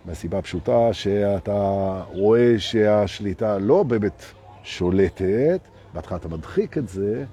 מהסיבה 0.04 0.38
הפשוטה 0.38 0.92
שאתה 0.92 2.02
רואה 2.12 2.54
שהשליטה 2.58 3.58
לא 3.58 3.82
באמת 3.82 4.24
שולטת, 4.62 5.60
בהתחלה 5.94 6.18
אתה 6.18 6.28
מדחיק 6.28 6.78
את 6.78 6.88
זה, 6.88 7.24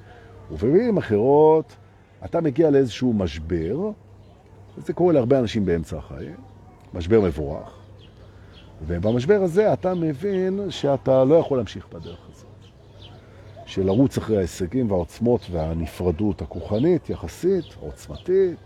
ובמילים 0.51 0.97
אחרות 0.97 1.75
אתה 2.25 2.41
מגיע 2.41 2.69
לאיזשהו 2.69 3.13
משבר, 3.13 3.77
וזה 4.77 4.93
קורה 4.93 5.13
להרבה 5.13 5.39
אנשים 5.39 5.65
באמצע 5.65 5.97
החיים, 5.97 6.35
משבר 6.93 7.21
מבורך, 7.21 7.77
ובמשבר 8.87 9.43
הזה 9.43 9.73
אתה 9.73 9.93
מבין 9.93 10.59
שאתה 10.69 11.23
לא 11.23 11.35
יכול 11.35 11.57
להמשיך 11.57 11.87
בדרך 11.93 12.19
הזאת, 12.31 12.45
של 13.65 13.85
לרוץ 13.85 14.17
אחרי 14.17 14.37
ההישגים 14.37 14.91
והעוצמות 14.91 15.41
והנפרדות 15.51 16.41
הכוחנית, 16.41 17.09
יחסית, 17.09 17.65
עוצמתית, 17.79 18.59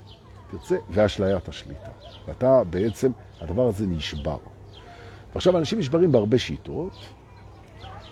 תרצה, 0.52 0.76
ואשליית 0.90 1.50
השליטה. 1.50 1.90
ואתה 2.28 2.64
בעצם, 2.70 3.12
הדבר 3.42 3.68
הזה 3.68 3.88
נשבר. 3.88 4.38
ועכשיו 5.34 5.58
אנשים 5.58 5.80
נשברים 5.80 6.12
בהרבה 6.12 6.38
שיטות, 6.38 6.94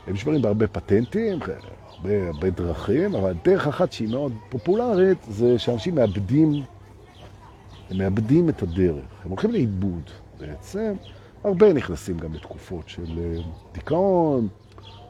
הם 0.08 0.14
נשברים 0.14 0.42
בהרבה 0.42 0.68
פטנטים, 0.68 1.40
הרבה, 1.42 2.28
הרבה 2.28 2.50
דרכים, 2.50 3.16
אבל 3.16 3.34
דרך 3.44 3.68
אחת 3.68 3.92
שהיא 3.92 4.10
מאוד 4.10 4.34
פופולרית 4.50 5.18
זה 5.30 5.60
שאנשים 5.60 5.96
מאבדים, 5.96 6.64
הם 7.90 7.98
מאבדים 7.98 8.50
את 8.50 8.64
הדרך, 8.64 9.06
הם 9.24 9.30
הולכים 9.30 9.52
לאיבוד 9.52 10.10
בעצם. 10.40 10.94
הרבה 11.44 11.74
נכנסים 11.74 12.18
גם 12.18 12.34
לתקופות 12.34 12.90
של 12.90 13.20
אה, 13.20 13.42
דיכאון, 13.74 14.48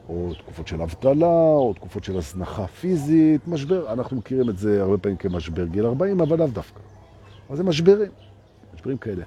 או 0.09 0.33
תקופות 0.37 0.67
של 0.67 0.81
אבטלה, 0.81 1.53
או 1.55 1.73
תקופות 1.73 2.03
של 2.03 2.17
הזנחה 2.17 2.67
פיזית, 2.67 3.47
משבר, 3.47 3.93
אנחנו 3.93 4.17
מכירים 4.17 4.49
את 4.49 4.57
זה 4.57 4.81
הרבה 4.81 4.97
פעמים 4.97 5.17
כמשבר 5.17 5.65
גיל 5.65 5.85
40, 5.85 6.21
אבל 6.21 6.37
לאו 6.37 6.47
דווקא. 6.47 6.79
אבל 7.49 7.57
זה 7.57 7.63
משברים, 7.63 8.11
משברים 8.75 8.97
כאלה. 8.97 9.23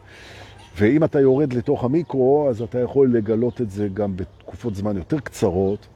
ואם 0.77 1.05
אתה 1.05 1.21
יורד 1.21 1.53
לתוך 1.53 1.85
המיקרו, 1.85 2.47
אז 2.51 2.63
אתה 2.63 2.79
יכול 2.79 3.17
לגלות 3.17 3.61
את 3.61 3.71
זה 3.71 3.89
גם 3.95 4.17
בתקופות 4.17 4.75
זמן 4.75 4.97
יותר 4.97 5.21
קצרות, 5.21 5.87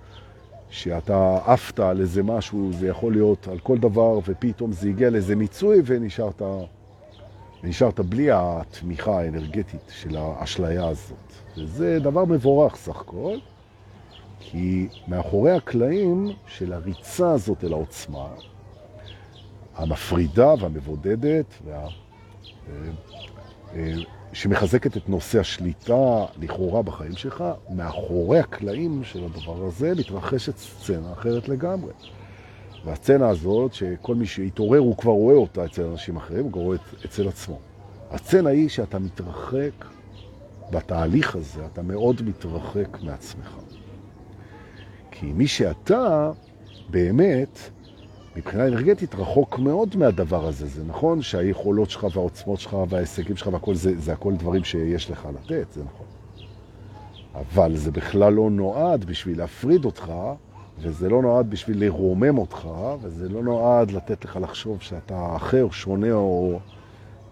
שאתה 0.71 1.39
עפת 1.45 1.81
על 1.81 2.01
איזה 2.01 2.23
משהו, 2.23 2.71
זה 2.73 2.89
יכול 2.89 3.13
להיות 3.13 3.49
על 3.49 3.59
כל 3.59 3.79
דבר, 3.79 4.19
ופתאום 4.27 4.73
זה 4.73 4.89
הגיע 4.89 5.11
לאיזה 5.11 5.37
מיצוי 5.37 5.83
ונשארת, 5.85 6.43
ונשארת 7.63 8.01
בלי 8.01 8.29
התמיכה 8.33 9.21
האנרגטית 9.21 9.81
של 9.89 10.17
האשליה 10.17 10.89
הזאת. 10.89 11.33
וזה 11.57 11.99
דבר 12.03 12.25
מבורך 12.25 12.77
סך 12.77 13.01
הכל, 13.01 13.39
כי 14.41 14.89
מאחורי 15.09 15.53
הקלעים 15.53 16.29
של 16.47 16.73
הריצה 16.73 17.31
הזאת 17.31 17.65
אל 17.65 17.73
העוצמה, 17.73 18.29
המפרידה 19.77 20.55
והמבודדת, 20.61 21.47
וה... 21.65 21.89
שמחזקת 24.33 24.97
את 24.97 25.09
נושא 25.09 25.41
השליטה 25.41 26.25
לכאורה 26.41 26.83
בחיים 26.83 27.17
שלך, 27.17 27.45
מאחורי 27.71 28.39
הקלעים 28.39 29.05
של 29.05 29.25
הדבר 29.25 29.65
הזה 29.65 29.93
מתרחשת 29.99 30.57
סצנה 30.57 31.13
אחרת 31.13 31.49
לגמרי. 31.49 31.93
והסצנה 32.85 33.29
הזאת, 33.29 33.75
שכל 33.75 34.15
מי 34.15 34.27
שהתעורר 34.27 34.79
הוא 34.79 34.97
כבר 34.97 35.13
רואה 35.13 35.35
אותה 35.35 35.65
אצל 35.65 35.83
אנשים 35.83 36.17
אחרים, 36.17 36.45
הוא 36.45 36.63
רואה 36.63 36.79
אצל 37.05 37.29
עצמו. 37.29 37.59
הסצנה 38.11 38.51
היא 38.51 38.69
שאתה 38.69 38.99
מתרחק 38.99 39.85
בתהליך 40.71 41.37
הזה, 41.37 41.67
אתה 41.67 41.83
מאוד 41.83 42.23
מתרחק 42.23 42.99
מעצמך. 43.03 43.57
כי 45.11 45.27
מי 45.27 45.47
שאתה 45.47 46.31
באמת 46.91 47.59
מבחינה 48.37 48.67
אנרגטית 48.67 49.15
רחוק 49.15 49.59
מאוד 49.59 49.97
מהדבר 49.97 50.47
הזה. 50.47 50.67
זה 50.67 50.85
נכון 50.87 51.23
שהיכולות 51.23 51.91
שלך 51.91 52.07
והעוצמות 52.15 52.61
שלך 52.61 52.77
וההישגים 52.89 53.37
שלך 53.37 53.47
והכל 53.53 53.75
זה, 53.75 54.01
זה 54.01 54.13
הכל 54.13 54.35
דברים 54.35 54.65
שיש 54.65 55.11
לך 55.11 55.29
לתת, 55.35 55.73
זה 55.73 55.83
נכון. 55.85 56.07
אבל 57.35 57.77
זה 57.77 57.91
בכלל 57.91 58.33
לא 58.33 58.51
נועד 58.51 59.05
בשביל 59.05 59.39
להפריד 59.39 59.85
אותך, 59.85 60.13
וזה 60.79 61.09
לא 61.09 61.23
נועד 61.23 61.51
בשביל 61.51 61.85
לרומם 61.85 62.39
אותך, 62.39 62.69
וזה 63.03 63.29
לא 63.29 63.43
נועד 63.43 63.91
לתת 63.91 64.25
לך 64.25 64.39
לחשוב 64.43 64.81
שאתה 64.81 65.37
אחר, 65.37 65.71
שונה 65.71 66.13
או 66.13 66.59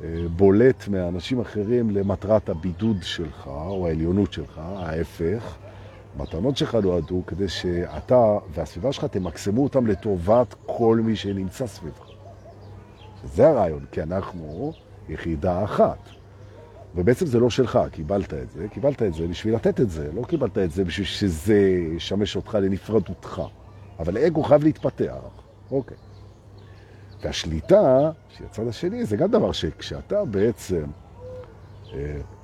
אה, 0.05 0.09
בולט 0.37 0.89
מאנשים 0.89 1.41
אחרים 1.41 1.91
למטרת 1.91 2.49
הבידוד 2.49 2.97
שלך 3.03 3.47
או 3.47 3.87
העליונות 3.87 4.33
שלך, 4.33 4.59
ההפך. 4.59 5.57
המתנות 6.19 6.57
שלך 6.57 6.75
נועדו 6.75 7.23
כדי 7.27 7.49
שאתה 7.49 8.39
והסביבה 8.55 8.93
שלך 8.93 9.05
תמקסמו 9.05 9.63
אותם 9.63 9.87
לטובת 9.87 10.55
כל 10.67 11.01
מי 11.05 11.17
שנמצא 11.17 11.67
סביבך. 11.67 12.09
זה 13.25 13.49
הרעיון, 13.49 13.85
כי 13.93 14.03
אנחנו 14.03 14.73
יחידה 15.09 15.65
אחת. 15.65 15.99
ובעצם 16.95 17.27
זה 17.27 17.41
לא 17.41 17.51
שלך, 17.51 17.79
קיבלת 17.93 18.35
את 18.35 18.51
זה, 18.51 18.69
קיבלת 18.69 19.03
את 19.03 19.15
זה 19.15 19.27
בשביל 19.27 19.55
לתת 19.55 19.81
את 19.81 19.91
זה, 19.91 20.11
לא 20.13 20.23
קיבלת 20.23 20.59
את 20.59 20.71
זה 20.71 20.85
בשביל 20.85 21.07
שזה 21.07 21.61
ישמש 21.97 22.37
אותך 22.37 22.55
לנפרדותך. 22.55 23.43
אבל 23.99 24.17
האגו 24.17 24.43
חייב 24.43 24.65
להתפתח, 24.65 25.15
אוקיי. 25.71 25.97
והשליטה, 27.23 28.11
שהיא 28.29 28.47
הצד 28.47 28.69
השני, 28.69 29.05
זה 29.05 29.17
גם 29.17 29.31
דבר 29.31 29.53
שכשאתה 29.53 30.25
בעצם 30.25 30.85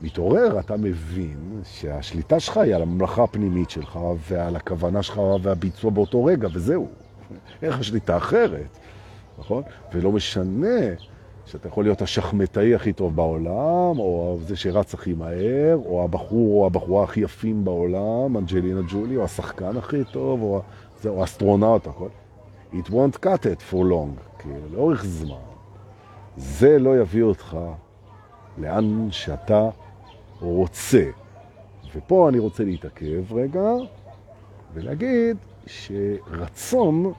מתעורר, 0.02 0.60
אתה 0.60 0.76
מבין 0.76 1.60
שהשליטה 1.64 2.40
שלך 2.40 2.56
היא 2.56 2.74
על 2.74 2.82
הממלכה 2.82 3.22
הפנימית 3.22 3.70
שלך 3.70 3.98
ועל 4.28 4.56
הכוונה 4.56 5.02
שלך 5.02 5.20
והביצוע 5.42 5.90
באותו 5.90 6.24
רגע, 6.24 6.48
וזהו. 6.52 6.88
אין 7.62 7.70
לך 7.70 7.84
שליטה 7.84 8.16
אחרת, 8.16 8.78
נכון? 9.38 9.62
ולא 9.92 10.12
משנה 10.12 10.80
שאתה 11.46 11.68
יכול 11.68 11.84
להיות 11.84 12.02
השחמטאי 12.02 12.74
הכי 12.74 12.92
טוב 12.92 13.16
בעולם, 13.16 13.98
או 13.98 14.38
זה 14.46 14.56
שרץ 14.56 14.94
הכי 14.94 15.12
מהר, 15.12 15.78
או 15.84 16.04
הבחור 16.04 16.60
או 16.60 16.66
הבחורה 16.66 17.04
הכי 17.04 17.20
יפים 17.20 17.64
בעולם, 17.64 18.36
אנג'לינה 18.36 18.80
ג'ולי, 18.88 19.16
או 19.16 19.24
השחקן 19.24 19.76
הכי 19.76 20.04
טוב, 20.12 20.42
או, 20.42 20.62
זה, 21.02 21.08
או 21.08 21.24
אסטרונאוט, 21.24 21.86
הכל. 21.86 22.08
It 22.72 22.86
won't 22.88 23.24
cut 23.24 23.42
it 23.42 23.72
for 23.72 23.74
long, 23.74 24.38
כאילו, 24.38 24.68
לאורך 24.72 25.04
זמן. 25.04 25.34
זה 26.36 26.78
לא 26.78 27.00
יביא 27.00 27.22
אותך 27.22 27.56
לאן 28.58 29.08
שאתה 29.10 29.68
רוצה. 30.40 31.04
ופה 31.94 32.28
אני 32.28 32.38
רוצה 32.38 32.64
להתעכב 32.64 33.32
רגע 33.32 33.72
ולהגיד 34.74 35.36
שרצון, 35.66 37.12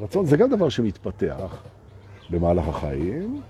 רצון 0.00 0.26
זה 0.26 0.36
גם 0.36 0.50
דבר 0.50 0.68
שמתפתח 0.68 1.62
במהלך 2.30 2.68
החיים, 2.68 3.40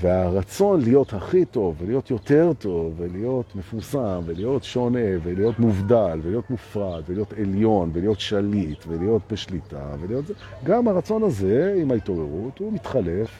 והרצון 0.00 0.80
להיות 0.80 1.12
הכי 1.12 1.44
טוב, 1.44 1.74
ולהיות 1.78 2.10
יותר 2.10 2.52
טוב, 2.58 2.94
ולהיות 2.96 3.56
מפורסם, 3.56 4.20
ולהיות 4.26 4.64
שונה, 4.64 4.98
ולהיות 5.22 5.58
מובדל, 5.58 6.20
ולהיות 6.22 6.50
מופרד, 6.50 7.02
ולהיות 7.06 7.32
עליון, 7.32 7.90
ולהיות 7.92 8.20
שליט, 8.20 8.84
ולהיות 8.88 9.22
בשליטה, 9.32 9.94
ולהיות 10.00 10.26
זה, 10.26 10.34
גם 10.64 10.88
הרצון 10.88 11.22
הזה, 11.22 11.74
עם 11.82 11.90
ההתעוררות, 11.90 12.58
הוא 12.58 12.72
מתחלף 12.72 13.30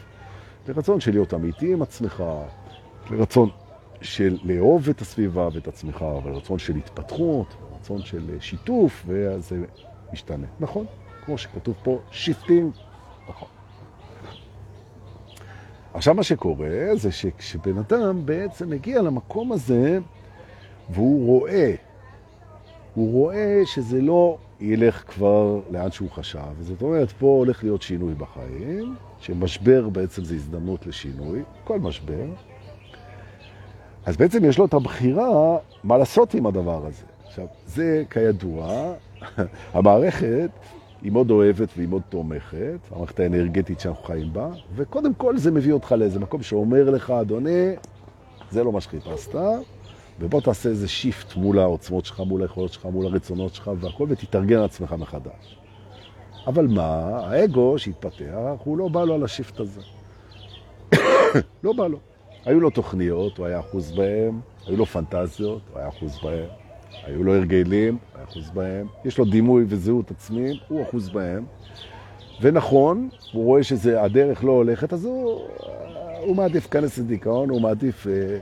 לרצון 0.68 1.00
של 1.00 1.10
להיות 1.10 1.34
אמיתי 1.34 1.72
עם 1.72 1.82
עצמך, 1.82 2.24
לרצון 3.10 3.50
של 4.00 4.38
לאהוב 4.44 4.88
את 4.88 5.00
הסביבה 5.00 5.48
ואת 5.52 5.68
עצמך, 5.68 6.04
ולרצון 6.24 6.58
של 6.58 6.76
התפתחות, 6.76 7.46
רצון 7.80 8.02
של 8.02 8.36
שיתוף, 8.40 9.02
ואז 9.06 9.48
זה 9.48 9.64
משתנה. 10.12 10.46
נכון? 10.60 10.86
כמו 11.24 11.38
שכתוב 11.38 11.74
פה, 11.82 11.98
shifting. 12.10 12.72
נכון. 13.28 13.48
עכשיו 15.94 16.14
מה 16.14 16.22
שקורה 16.22 16.68
זה 16.94 17.12
שכשבן 17.12 17.78
אדם 17.78 18.26
בעצם 18.26 18.70
מגיע 18.70 19.02
למקום 19.02 19.52
הזה 19.52 19.98
והוא 20.90 21.26
רואה, 21.26 21.74
הוא 22.94 23.12
רואה 23.12 23.62
שזה 23.64 24.00
לא 24.00 24.38
ילך 24.60 25.02
כבר 25.06 25.60
לאן 25.70 25.90
שהוא 25.90 26.10
חשב, 26.10 26.52
זאת 26.60 26.82
אומרת 26.82 27.12
פה 27.12 27.26
הולך 27.26 27.64
להיות 27.64 27.82
שינוי 27.82 28.14
בחיים, 28.14 28.94
שמשבר 29.20 29.88
בעצם 29.88 30.24
זה 30.24 30.34
הזדמנות 30.34 30.86
לשינוי, 30.86 31.42
כל 31.64 31.80
משבר, 31.80 32.26
אז 34.06 34.16
בעצם 34.16 34.44
יש 34.44 34.58
לו 34.58 34.64
את 34.64 34.74
הבחירה 34.74 35.56
מה 35.84 35.98
לעשות 35.98 36.34
עם 36.34 36.46
הדבר 36.46 36.86
הזה. 36.86 37.02
עכשיו, 37.26 37.46
זה 37.66 38.02
כידוע, 38.10 38.92
המערכת 39.74 40.50
היא 41.02 41.12
מאוד 41.12 41.30
אוהבת 41.30 41.68
והיא 41.76 41.88
מאוד 41.88 42.02
תומכת, 42.08 42.78
המערכת 42.90 43.20
האנרגטית 43.20 43.80
שאנחנו 43.80 44.04
חיים 44.04 44.32
בה, 44.32 44.48
וקודם 44.74 45.14
כל 45.14 45.38
זה 45.38 45.50
מביא 45.50 45.72
אותך 45.72 45.92
לאיזה 45.92 46.20
מקום 46.20 46.42
שאומר 46.42 46.90
לך, 46.90 47.10
אדוני, 47.10 47.72
זה 48.50 48.64
לא 48.64 48.72
מה 48.72 48.80
שחיפשת, 48.80 49.34
ובוא 50.20 50.40
תעשה 50.40 50.68
איזה 50.68 50.88
shift 50.88 51.36
מול 51.36 51.58
העוצמות 51.58 52.04
שלך, 52.04 52.20
מול 52.20 52.42
היכולות 52.42 52.72
שלך, 52.72 52.86
מול 52.86 53.06
הרצונות 53.06 53.54
שלך 53.54 53.70
והכל, 53.80 54.06
ותתארגן 54.08 54.58
עצמך 54.60 54.92
מחדש. 54.98 55.58
אבל 56.46 56.66
מה, 56.66 57.20
האגו 57.24 57.78
שהתפתח, 57.78 58.60
הוא 58.64 58.78
לא 58.78 58.88
בא 58.88 59.04
לו 59.04 59.14
על 59.14 59.24
ה 59.24 59.30
shift 59.30 59.60
הזה. 59.60 59.80
לא 61.64 61.72
בא 61.72 61.86
לו. 61.86 61.98
היו 62.46 62.60
לו 62.60 62.70
תוכניות, 62.70 63.38
הוא 63.38 63.46
היה 63.46 63.60
אחוז 63.60 63.92
בהם, 63.92 64.40
היו 64.66 64.76
לו 64.76 64.86
פנטזיות, 64.86 65.62
הוא 65.72 65.78
היה 65.78 65.88
אחוז 65.88 66.18
בהם. 66.22 66.48
היו 67.04 67.24
לו 67.24 67.34
הרגלים, 67.34 67.94
הוא 67.94 68.18
היה 68.18 68.24
אחוז 68.24 68.50
בהם. 68.50 68.86
יש 69.04 69.18
לו 69.18 69.24
דימוי 69.24 69.64
וזהות 69.68 70.10
עצמית, 70.10 70.60
הוא 70.68 70.82
אחוז 70.82 71.08
בהם. 71.08 71.44
ונכון, 72.40 73.08
הוא 73.32 73.44
רואה 73.44 73.62
שהדרך 73.62 74.44
לא 74.44 74.52
הולכת, 74.52 74.92
אז 74.92 75.04
הוא, 75.04 75.40
הוא 76.20 76.36
מעדיף 76.36 76.62
להיכנס 76.64 76.98
לדיכאון, 76.98 77.50
הוא 77.50 77.60
מעדיף 77.60 78.06
אה, 78.06 78.38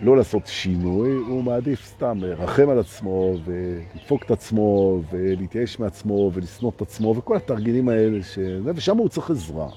לא 0.00 0.16
לעשות 0.16 0.46
שינוי, 0.46 1.10
הוא 1.10 1.42
מעדיף 1.42 1.84
סתם 1.84 2.18
לרחם 2.20 2.68
על 2.68 2.78
עצמו 2.78 3.34
ולדפוק 3.44 4.24
את 4.24 4.30
עצמו 4.30 5.00
ולהתייאש 5.12 5.78
מעצמו 5.78 6.30
ולשנוא 6.34 6.70
את 6.76 6.82
עצמו 6.82 7.16
וכל 7.16 7.36
התרגילים 7.36 7.88
האלה, 7.88 8.22
ש... 8.22 8.38
ושם 8.64 8.96
הוא 8.96 9.08
צריך 9.08 9.30
עזרה. 9.30 9.68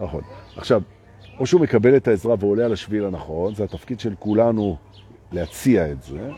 נכון. 0.00 0.22
עכשיו, 0.56 0.82
או 1.38 1.46
שהוא 1.46 1.60
מקבל 1.60 1.96
את 1.96 2.08
העזרה 2.08 2.34
ועולה 2.38 2.64
על 2.64 2.72
השביל 2.72 3.04
הנכון, 3.04 3.54
זה 3.54 3.64
התפקיד 3.64 4.00
של 4.00 4.14
כולנו 4.18 4.76
להציע 5.32 5.92
את 5.92 6.02
זה, 6.02 6.30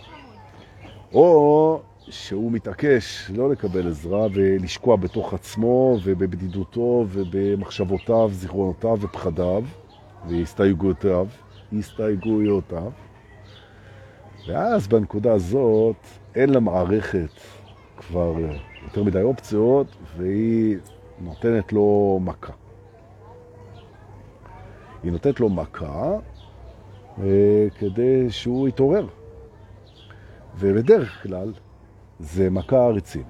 או 1.13 1.81
שהוא 2.09 2.53
מתעקש 2.53 3.31
לא 3.35 3.51
לקבל 3.51 3.89
עזרה 3.89 4.27
ולשקוע 4.35 4.97
בתוך 4.97 5.35
עצמו 5.35 5.99
ובבדידותו 6.05 7.07
ובמחשבותיו, 7.09 8.31
זיכרונותיו 8.33 8.99
ופחדיו 9.01 9.65
והסתייגויותיו, 10.29 11.27
הסתייגויותיו. 11.79 12.91
ואז 14.49 14.89
בנקודה 14.89 15.33
הזאת 15.33 15.97
אין 16.35 16.51
למערכת 16.51 17.31
כבר 17.97 18.35
יותר 18.83 19.03
מדי 19.03 19.23
אופציות 19.23 19.87
והיא 20.17 20.77
נותנת 21.21 21.73
לו 21.73 22.21
מכה. 22.25 22.53
היא 25.07 25.13
נותנת 25.13 25.41
לו 25.41 25.49
מכה 25.49 26.13
אה, 27.23 27.67
כדי 27.79 28.31
שהוא 28.31 28.69
יתעורר. 28.69 29.07
ובדרך 30.59 31.23
כלל 31.23 31.53
זה 32.21 32.51
מכה 32.51 32.87
רצינית. 32.87 33.27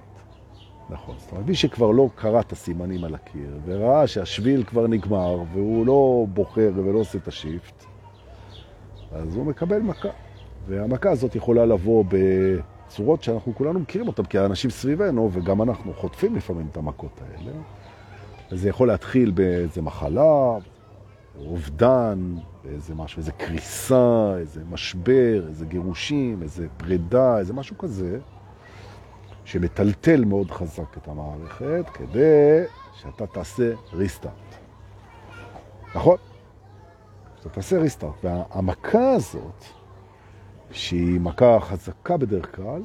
נכון. 0.91 1.15
זאת 1.19 1.33
אומרת, 1.33 1.47
מי 1.47 1.55
שכבר 1.55 1.91
לא 1.91 2.09
קרא 2.15 2.41
את 2.41 2.53
הסימנים 2.53 3.05
על 3.05 3.15
הקיר, 3.15 3.59
וראה 3.65 4.07
שהשביל 4.07 4.65
כבר 4.65 4.87
נגמר, 4.87 5.43
והוא 5.53 5.87
לא 5.87 6.27
בוחר 6.29 6.71
ולא 6.75 6.99
עושה 6.99 7.19
את 7.19 7.29
השיפט, 7.29 7.85
אז 9.13 9.37
הוא 9.37 9.47
מקבל 9.47 9.79
מכה. 9.79 10.09
והמכה 10.67 11.11
הזאת 11.11 11.37
יכולה 11.37 11.67
לבוא 11.67 12.05
בצורות 12.09 13.23
שאנחנו 13.23 13.55
כולנו 13.55 13.81
מכירים 13.81 14.09
אותן, 14.09 14.25
כי 14.25 14.39
האנשים 14.39 14.71
סביבנו, 14.71 15.31
וגם 15.33 15.63
אנחנו 15.63 15.93
חוטפים 15.93 16.37
לפעמים 16.37 16.67
את 16.73 16.77
המכות 16.77 17.21
האלה. 17.21 17.53
וזה 18.53 18.69
יכול 18.69 18.89
להתחיל 18.89 19.31
באיזה 19.31 19.83
מחלה, 19.83 20.59
אובדן, 21.39 22.35
איזה 22.69 22.95
משהו, 22.95 23.19
איזה 23.19 23.33
קריסה, 23.33 24.35
איזה 24.39 24.63
משבר, 24.71 25.45
איזה 25.49 25.67
גירושים, 25.67 26.43
איזה 26.43 26.67
פרידה, 26.77 27.39
איזה 27.39 27.55
משהו 27.55 27.79
כזה, 27.79 28.19
שמטלטל 29.45 30.25
מאוד 30.25 30.51
חזק 30.51 30.99
את 30.99 31.09
המערכת, 31.09 31.85
כדי 31.95 32.63
שאתה 32.95 33.27
תעשה 33.27 33.73
ריסטארט. 33.93 34.55
נכון? 35.95 36.17
שאתה 37.37 37.49
תעשה 37.49 37.79
ריסטארט. 37.79 38.25
והמכה 38.25 39.11
הזאת, 39.11 39.65
שהיא 40.71 41.21
מכה 41.21 41.61
חזקה 41.61 42.17
בדרך 42.17 42.57
כלל, 42.57 42.83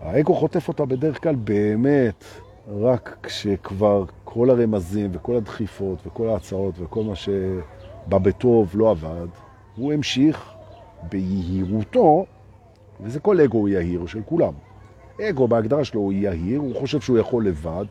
האגו 0.00 0.34
חוטף 0.34 0.68
אותה 0.68 0.84
בדרך 0.84 1.22
כלל 1.22 1.34
באמת 1.34 2.24
רק 2.68 3.16
כשכבר 3.22 4.04
כל 4.24 4.50
הרמזים 4.50 5.10
וכל 5.12 5.36
הדחיפות 5.36 6.06
וכל 6.06 6.28
ההצעות 6.28 6.74
וכל 6.78 7.02
מה 7.02 7.16
שבא 7.16 8.18
בטוב 8.18 8.70
לא 8.74 8.90
עבד, 8.90 9.26
הוא 9.76 9.92
המשיך 9.92 10.52
ביהירותו, 11.08 12.26
וזה 13.00 13.20
כל 13.20 13.40
אגו 13.40 13.68
יהיר 13.68 14.06
של 14.06 14.22
כולם. 14.26 14.52
אגו 15.20 15.48
בהגדרה 15.48 15.84
שלו 15.84 16.00
הוא 16.00 16.12
יהיר, 16.12 16.60
הוא 16.60 16.74
חושב 16.76 17.00
שהוא 17.00 17.18
יכול 17.18 17.46
לבד, 17.46 17.84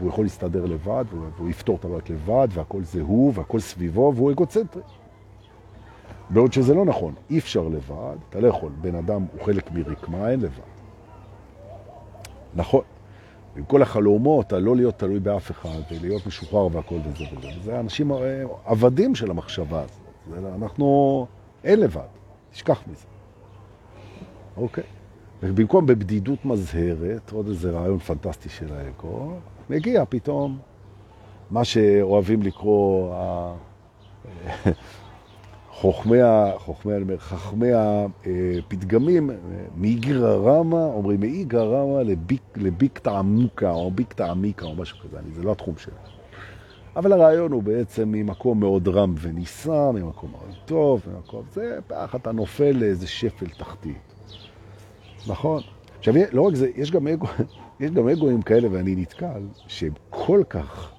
הוא 0.00 0.08
יכול 0.08 0.24
להסתדר 0.24 0.64
לבד, 0.66 1.04
והוא 1.36 1.50
יפתור 1.50 1.76
את 1.76 1.84
הבעיות 1.84 2.10
לבד, 2.10 2.48
והכל 2.50 2.82
זה 2.82 3.02
הוא, 3.02 3.32
והכל 3.34 3.60
סביבו, 3.60 4.12
והוא 4.16 4.32
אגוצנטרי. 4.32 4.82
בעוד 6.30 6.52
שזה 6.52 6.74
לא 6.74 6.84
נכון, 6.84 7.14
אי 7.30 7.38
אפשר 7.38 7.68
לבד, 7.68 8.16
אתה 8.28 8.40
לא 8.40 8.48
יכול, 8.48 8.72
בן 8.80 8.94
אדם 8.94 9.26
הוא 9.32 9.46
חלק 9.46 9.70
מרקמה, 9.72 10.30
אין 10.30 10.40
לבד. 10.40 10.70
נכון. 12.54 12.82
עם 13.56 13.64
כל 13.64 13.82
החלומות, 13.82 14.52
על 14.52 14.62
לא 14.62 14.76
להיות 14.76 14.98
תלוי 14.98 15.20
באף 15.20 15.50
אחד, 15.50 15.80
ולהיות 15.90 16.26
משוחרר 16.26 16.68
והכל 16.72 16.94
וזה 16.94 17.24
וזה. 17.38 17.48
זה 17.64 17.80
אנשים 17.80 18.12
אה, 18.12 18.42
עבדים 18.64 19.14
של 19.14 19.30
המחשבה 19.30 19.82
הזאת. 19.82 20.44
אנחנו 20.54 21.26
אין 21.64 21.80
לבד, 21.80 22.00
תשכח 22.52 22.82
מזה. 22.86 23.06
אוקיי. 24.56 24.84
ובמקום 25.42 25.86
בבדידות 25.86 26.44
מזהרת, 26.44 27.32
עוד 27.32 27.48
איזה 27.48 27.70
רעיון 27.70 27.98
פנטסטי 27.98 28.48
של 28.48 28.72
האגו, 28.72 29.32
מגיע 29.70 30.04
פתאום 30.08 30.58
מה 31.50 31.64
שאוהבים 31.64 32.42
לקרוא 32.42 33.14
חוכמי, 35.80 36.18
חוכמי, 36.56 36.92
חכמי 37.18 37.68
הפתגמים, 37.72 39.30
מאיגרא 39.76 40.36
רמא, 40.36 40.76
אומרים 40.76 41.20
מאיגרא 41.20 41.64
רמא 41.64 42.02
לביק, 42.02 42.42
לביק 42.56 42.98
תעמוקה, 42.98 43.70
או 43.70 43.90
ביק 43.90 44.12
תעמיקה, 44.12 44.66
או 44.66 44.74
משהו 44.74 44.98
כזה, 44.98 45.18
אני, 45.18 45.34
זה 45.34 45.42
לא 45.42 45.52
התחום 45.52 45.74
שלי. 45.78 45.94
אבל 46.96 47.12
הרעיון 47.12 47.52
הוא 47.52 47.62
בעצם 47.62 48.12
ממקום 48.12 48.60
מאוד 48.60 48.88
רם 48.88 49.14
וניסה, 49.20 49.92
ממקום 49.92 50.30
מאוד 50.30 50.54
טוב, 50.64 51.02
ממקום 51.14 51.42
זה, 51.52 51.78
פעך 51.86 52.16
אתה 52.16 52.32
נופל 52.32 52.72
לאיזה 52.72 53.06
שפל 53.06 53.48
תחתית. 53.58 54.14
נכון. 55.28 55.62
עכשיו, 55.98 56.14
לא 56.32 56.42
רק 56.42 56.54
זה, 56.54 56.70
יש 56.76 56.90
גם, 56.90 57.08
אגו, 57.08 57.26
יש 57.80 57.90
גם 57.90 58.08
אגואים 58.08 58.42
כאלה, 58.42 58.68
ואני 58.70 58.96
נתקל, 58.96 59.42
שהם 59.66 59.92
כל 60.10 60.42
כך, 60.50 60.92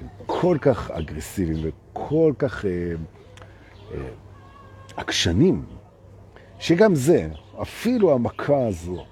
הם 0.00 0.06
כל 0.26 0.58
כך 0.60 0.90
אגרסיביים 0.90 1.58
וכל 1.92 2.32
כך... 2.38 2.64
אה, 2.64 2.94
עקשנים, 4.96 5.64
שגם 6.58 6.94
זה, 6.94 7.28
אפילו 7.62 8.14
המכה 8.14 8.66
הזאת, 8.66 9.06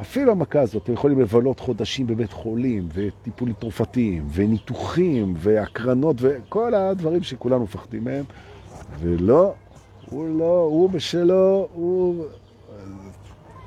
אפילו 0.00 0.32
המכה 0.32 0.60
הזאת, 0.60 0.82
אתם 0.82 0.92
יכולים 0.92 1.20
לבלות 1.20 1.60
חודשים 1.60 2.06
בבית 2.06 2.32
חולים, 2.32 2.88
וטיפולים 2.92 3.54
תרופתיים, 3.54 4.28
וניתוחים, 4.32 5.34
והקרנות, 5.36 6.16
וכל 6.18 6.74
הדברים 6.74 7.22
שכולנו 7.22 7.64
מפחדים 7.64 8.04
מהם, 8.04 8.24
ולא, 8.98 9.54
הוא 10.10 10.38
לא, 10.38 10.60
הוא 10.60 10.90
בשלו, 10.90 11.68
הוא... 11.72 12.24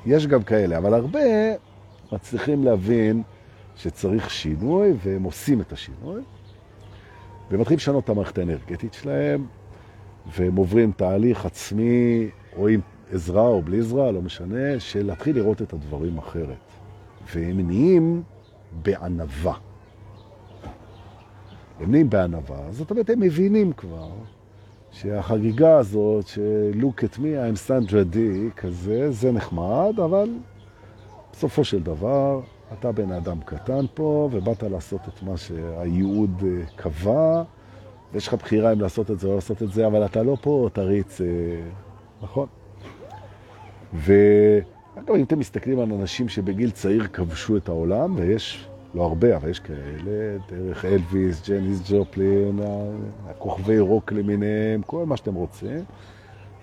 יש 0.06 0.26
גם 0.26 0.42
כאלה, 0.42 0.78
אבל 0.78 0.94
הרבה 0.94 1.20
מצליחים 2.12 2.64
להבין 2.64 3.22
שצריך 3.76 4.30
שינוי, 4.30 4.92
והם 5.04 5.22
עושים 5.22 5.60
את 5.60 5.72
השינוי, 5.72 6.22
ומתחילים 7.50 7.76
לשנות 7.76 8.04
את 8.04 8.08
המערכת 8.08 8.38
האנרגטית 8.38 8.94
שלהם, 8.94 9.46
והם 10.26 10.56
עוברים 10.56 10.92
תהליך 10.96 11.46
עצמי, 11.46 12.28
או 12.56 12.68
עם 12.68 12.80
עזרה 13.12 13.46
או 13.46 13.62
בלי 13.62 13.78
עזרה, 13.78 14.10
לא 14.10 14.22
משנה, 14.22 14.80
של 14.80 15.06
להתחיל 15.06 15.36
לראות 15.36 15.62
את 15.62 15.72
הדברים 15.72 16.18
אחרת. 16.18 16.56
והם 17.34 17.60
נהיים 17.60 18.22
בענבה. 18.82 19.54
הם 21.80 21.90
נהיים 21.90 22.10
בענווה, 22.10 22.58
זאת 22.70 22.90
אומרת, 22.90 23.10
הם 23.10 23.20
מבינים 23.20 23.72
כבר 23.72 24.10
שהחגיגה 24.90 25.76
הזאת, 25.76 26.26
ש-look 26.26 27.04
at 27.04 27.18
me, 27.18 27.20
I'm 27.20 27.68
Sandra 27.68 28.14
D, 28.14 28.16
כזה, 28.56 29.10
זה 29.10 29.32
נחמד, 29.32 29.94
אבל 30.04 30.30
בסופו 31.32 31.64
של 31.64 31.82
דבר, 31.82 32.40
אתה 32.72 32.92
בן 32.92 33.12
אדם 33.12 33.40
קטן 33.44 33.84
פה, 33.94 34.28
ובאת 34.32 34.62
לעשות 34.62 35.00
את 35.08 35.22
מה 35.22 35.36
שהייעוד 35.36 36.42
אה, 36.46 36.64
קבע, 36.76 37.42
ויש 38.12 38.28
לך 38.28 38.34
בחירה 38.34 38.72
אם 38.72 38.80
לעשות 38.80 39.10
את 39.10 39.20
זה 39.20 39.28
או 39.28 39.34
לעשות 39.34 39.62
את 39.62 39.72
זה, 39.72 39.86
אבל 39.86 40.04
אתה 40.04 40.22
לא 40.22 40.36
פה 40.40 40.68
תריץ, 40.72 41.20
אה, 41.20 41.26
נכון? 42.22 42.46
ואגב, 43.94 45.14
אם 45.14 45.22
אתם 45.24 45.38
מסתכלים 45.38 45.78
על 45.80 45.92
אנשים 45.92 46.28
שבגיל 46.28 46.70
צעיר 46.70 47.06
כבשו 47.06 47.56
את 47.56 47.68
העולם, 47.68 48.16
ויש, 48.16 48.68
לא 48.94 49.02
הרבה, 49.02 49.36
אבל 49.36 49.48
יש 49.48 49.60
כאלה, 49.60 50.38
דרך 50.48 50.84
אלוויס, 50.84 51.48
ג'ניס 51.48 51.80
ג'ופלין, 51.90 52.60
הכוכבי 53.28 53.78
רוק 53.78 54.12
למיניהם, 54.12 54.82
כל 54.82 55.06
מה 55.06 55.16
שאתם 55.16 55.34
רוצים, 55.34 55.84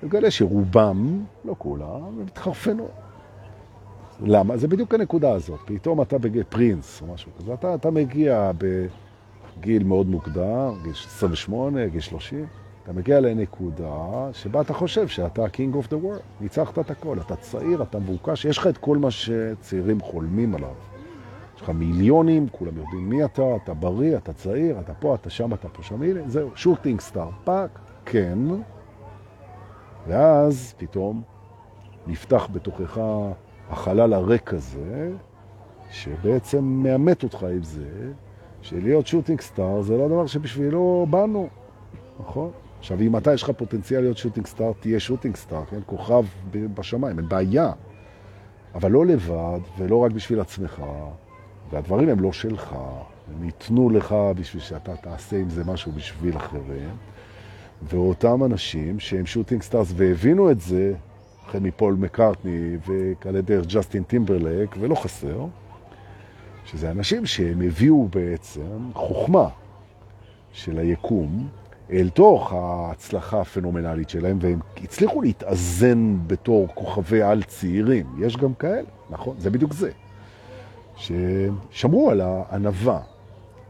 וגלה 0.04 0.32
שרובם, 0.32 1.24
לא 1.46 1.56
כולם, 1.58 2.04
הם 2.04 2.26
התחרפנו. 2.28 2.88
למה? 4.22 4.58
זה 4.58 4.68
בדיוק 4.68 4.94
הנקודה 4.94 5.32
הזאת. 5.32 5.60
פתאום 5.66 6.02
אתה 6.02 6.18
בגיל 6.18 6.44
פרינס 6.44 7.02
או 7.02 7.14
משהו 7.14 7.32
כזה, 7.40 7.54
אתה, 7.54 7.76
אתה 7.76 7.92
מגיע 7.92 8.52
בגיל 9.60 9.84
מאוד 9.84 10.08
מוקדם, 10.08 10.74
גיל 10.84 10.92
28, 10.92 11.88
גיל 11.88 12.02
30, 12.02 12.46
אתה 12.84 12.94
מגיע 12.94 13.20
לנקודה 13.20 14.30
שבה 14.34 14.62
אתה 14.62 14.74
חושב 14.74 15.08
שאתה 15.08 15.44
ה-King 15.44 15.76
of 15.76 15.88
the 15.88 16.06
world, 16.06 16.42
ניצחת 16.42 16.80
את 16.80 16.92
הכל, 16.92 17.18
אתה 17.20 17.36
צעיר, 17.36 17.84
אתה 17.84 18.00
מבוקש, 18.00 18.46
יש 18.46 18.58
לך 18.58 18.68
את 18.68 18.78
כל 18.78 18.98
מה 18.98 19.12
שצעירים 19.12 20.02
חולמים 20.02 20.56
עליו. 20.56 20.74
יש 21.56 21.62
לך 21.62 21.70
מיליונים, 21.70 22.48
כולם 22.52 22.78
יודעים 22.78 23.10
מי 23.10 23.26
אתה, 23.26 23.56
אתה 23.64 23.74
בריא, 23.74 24.18
אתה 24.18 24.34
צעיר, 24.34 24.80
אתה 24.80 24.94
פה, 24.94 25.16
אתה 25.16 25.30
שם, 25.30 25.54
אתה 25.54 25.70
פה 25.70 25.84
שם, 25.84 26.02
הנה, 26.02 26.20
זהו, 26.28 26.50
shooting 26.56 27.00
star, 27.00 27.30
fuck, 27.44 27.80
כן. 28.06 28.40
ואז 30.08 30.74
פתאום 30.78 31.22
נפתח 32.08 32.48
בתוכך 32.52 33.02
החלל 33.70 34.14
הריק 34.14 34.54
הזה, 34.54 35.12
שבעצם 35.92 36.64
מאמת 36.64 37.24
אותך 37.24 37.44
עם 37.44 37.64
זה, 37.64 38.12
שלהיות 38.62 39.08
shooting 39.08 39.42
star 39.42 39.82
זה 39.82 39.98
לא 39.98 40.08
דבר 40.08 40.28
שבשבילו 40.28 41.08
באנו, 41.10 41.48
נכון? 42.20 42.52
עכשיו, 42.80 43.02
אם 43.02 43.18
אתה 43.18 43.34
יש 43.34 43.44
לך 43.44 43.50
פוטנציאל 43.50 44.02
להיות 44.02 44.18
shooting 44.18 44.48
star, 44.48 44.72
תהיה 44.80 45.00
shooting 45.00 45.36
star, 45.36 45.66
כן? 45.66 45.80
כוכב 45.86 46.26
בשמיים, 46.52 47.20
אין 47.20 47.30
בעיה. 47.30 47.72
אבל 48.76 48.92
לא 48.92 49.06
לבד, 49.06 49.60
ולא 49.78 49.98
רק 49.98 50.12
בשביל 50.12 50.40
עצמך, 50.40 50.82
והדברים 51.72 52.10
הם 52.10 52.20
לא 52.20 52.32
שלך, 52.32 52.76
הם 53.34 53.44
ניתנו 53.44 53.90
לך 53.90 54.16
בשביל 54.36 54.62
שאתה 54.62 54.96
תעשה 54.96 55.38
עם 55.38 55.50
זה 55.50 55.64
משהו 55.64 55.92
בשביל 55.92 56.38
אחרים. 56.38 56.90
ואותם 57.84 58.44
אנשים 58.44 59.00
שהם 59.00 59.26
shooting 59.26 59.62
stars 59.62 59.92
והבינו 59.96 60.52
את 60.52 60.62
זה, 60.62 60.94
החל 61.46 61.60
מפול 61.60 61.94
מקארטני 61.94 62.78
וכאלה 62.88 63.42
דרך 63.42 63.66
ג'סטין 63.66 64.04
טימברלק, 64.04 64.76
ולא 64.80 64.96
חסר, 64.96 65.46
שזה 66.72 66.92
אנשים 66.92 67.26
שהם 67.26 67.62
הביאו 67.62 68.08
בעצם 68.08 68.92
חוכמה 68.94 69.48
של 70.52 70.80
היקום 70.80 71.48
אל 71.92 72.10
תוך 72.10 72.54
ההצלחה 72.54 73.42
הפנומנלית 73.42 74.10
שלהם, 74.10 74.38
והם 74.42 74.60
הצליחו 74.84 75.22
להתאזן 75.22 76.18
בתור 76.28 76.68
כוכבי-על 76.74 77.44
צעירים. 77.44 78.06
יש 78.20 78.38
גם 78.38 78.54
כאלה, 78.54 78.88
נכון? 79.10 79.36
זה 79.40 79.50
בדיוק 79.50 79.74
זה. 79.74 79.92
ששמרו 80.96 82.10
על 82.10 82.22
הענבה, 82.22 83.00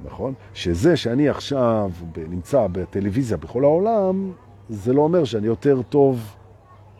נכון? 0.05 0.33
שזה 0.53 0.97
שאני 0.97 1.29
עכשיו 1.29 1.91
נמצא 2.29 2.67
בטלוויזיה 2.71 3.37
בכל 3.37 3.63
העולם, 3.63 4.31
זה 4.69 4.93
לא 4.93 5.01
אומר 5.01 5.23
שאני 5.23 5.47
יותר 5.47 5.81
טוב 5.81 6.35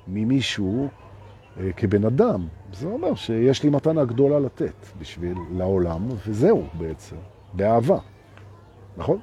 ממישהו 0.07 0.87
אה, 1.59 1.71
כבן 1.77 2.05
אדם. 2.05 2.47
זה 2.73 2.87
אומר 2.87 3.15
שיש 3.15 3.63
לי 3.63 3.69
מתנה 3.69 4.05
גדולה 4.05 4.39
לתת 4.39 4.73
בשביל 4.99 5.37
לעולם, 5.51 6.07
וזהו 6.27 6.63
בעצם, 6.73 7.15
באהבה, 7.53 7.97
נכון? 8.97 9.19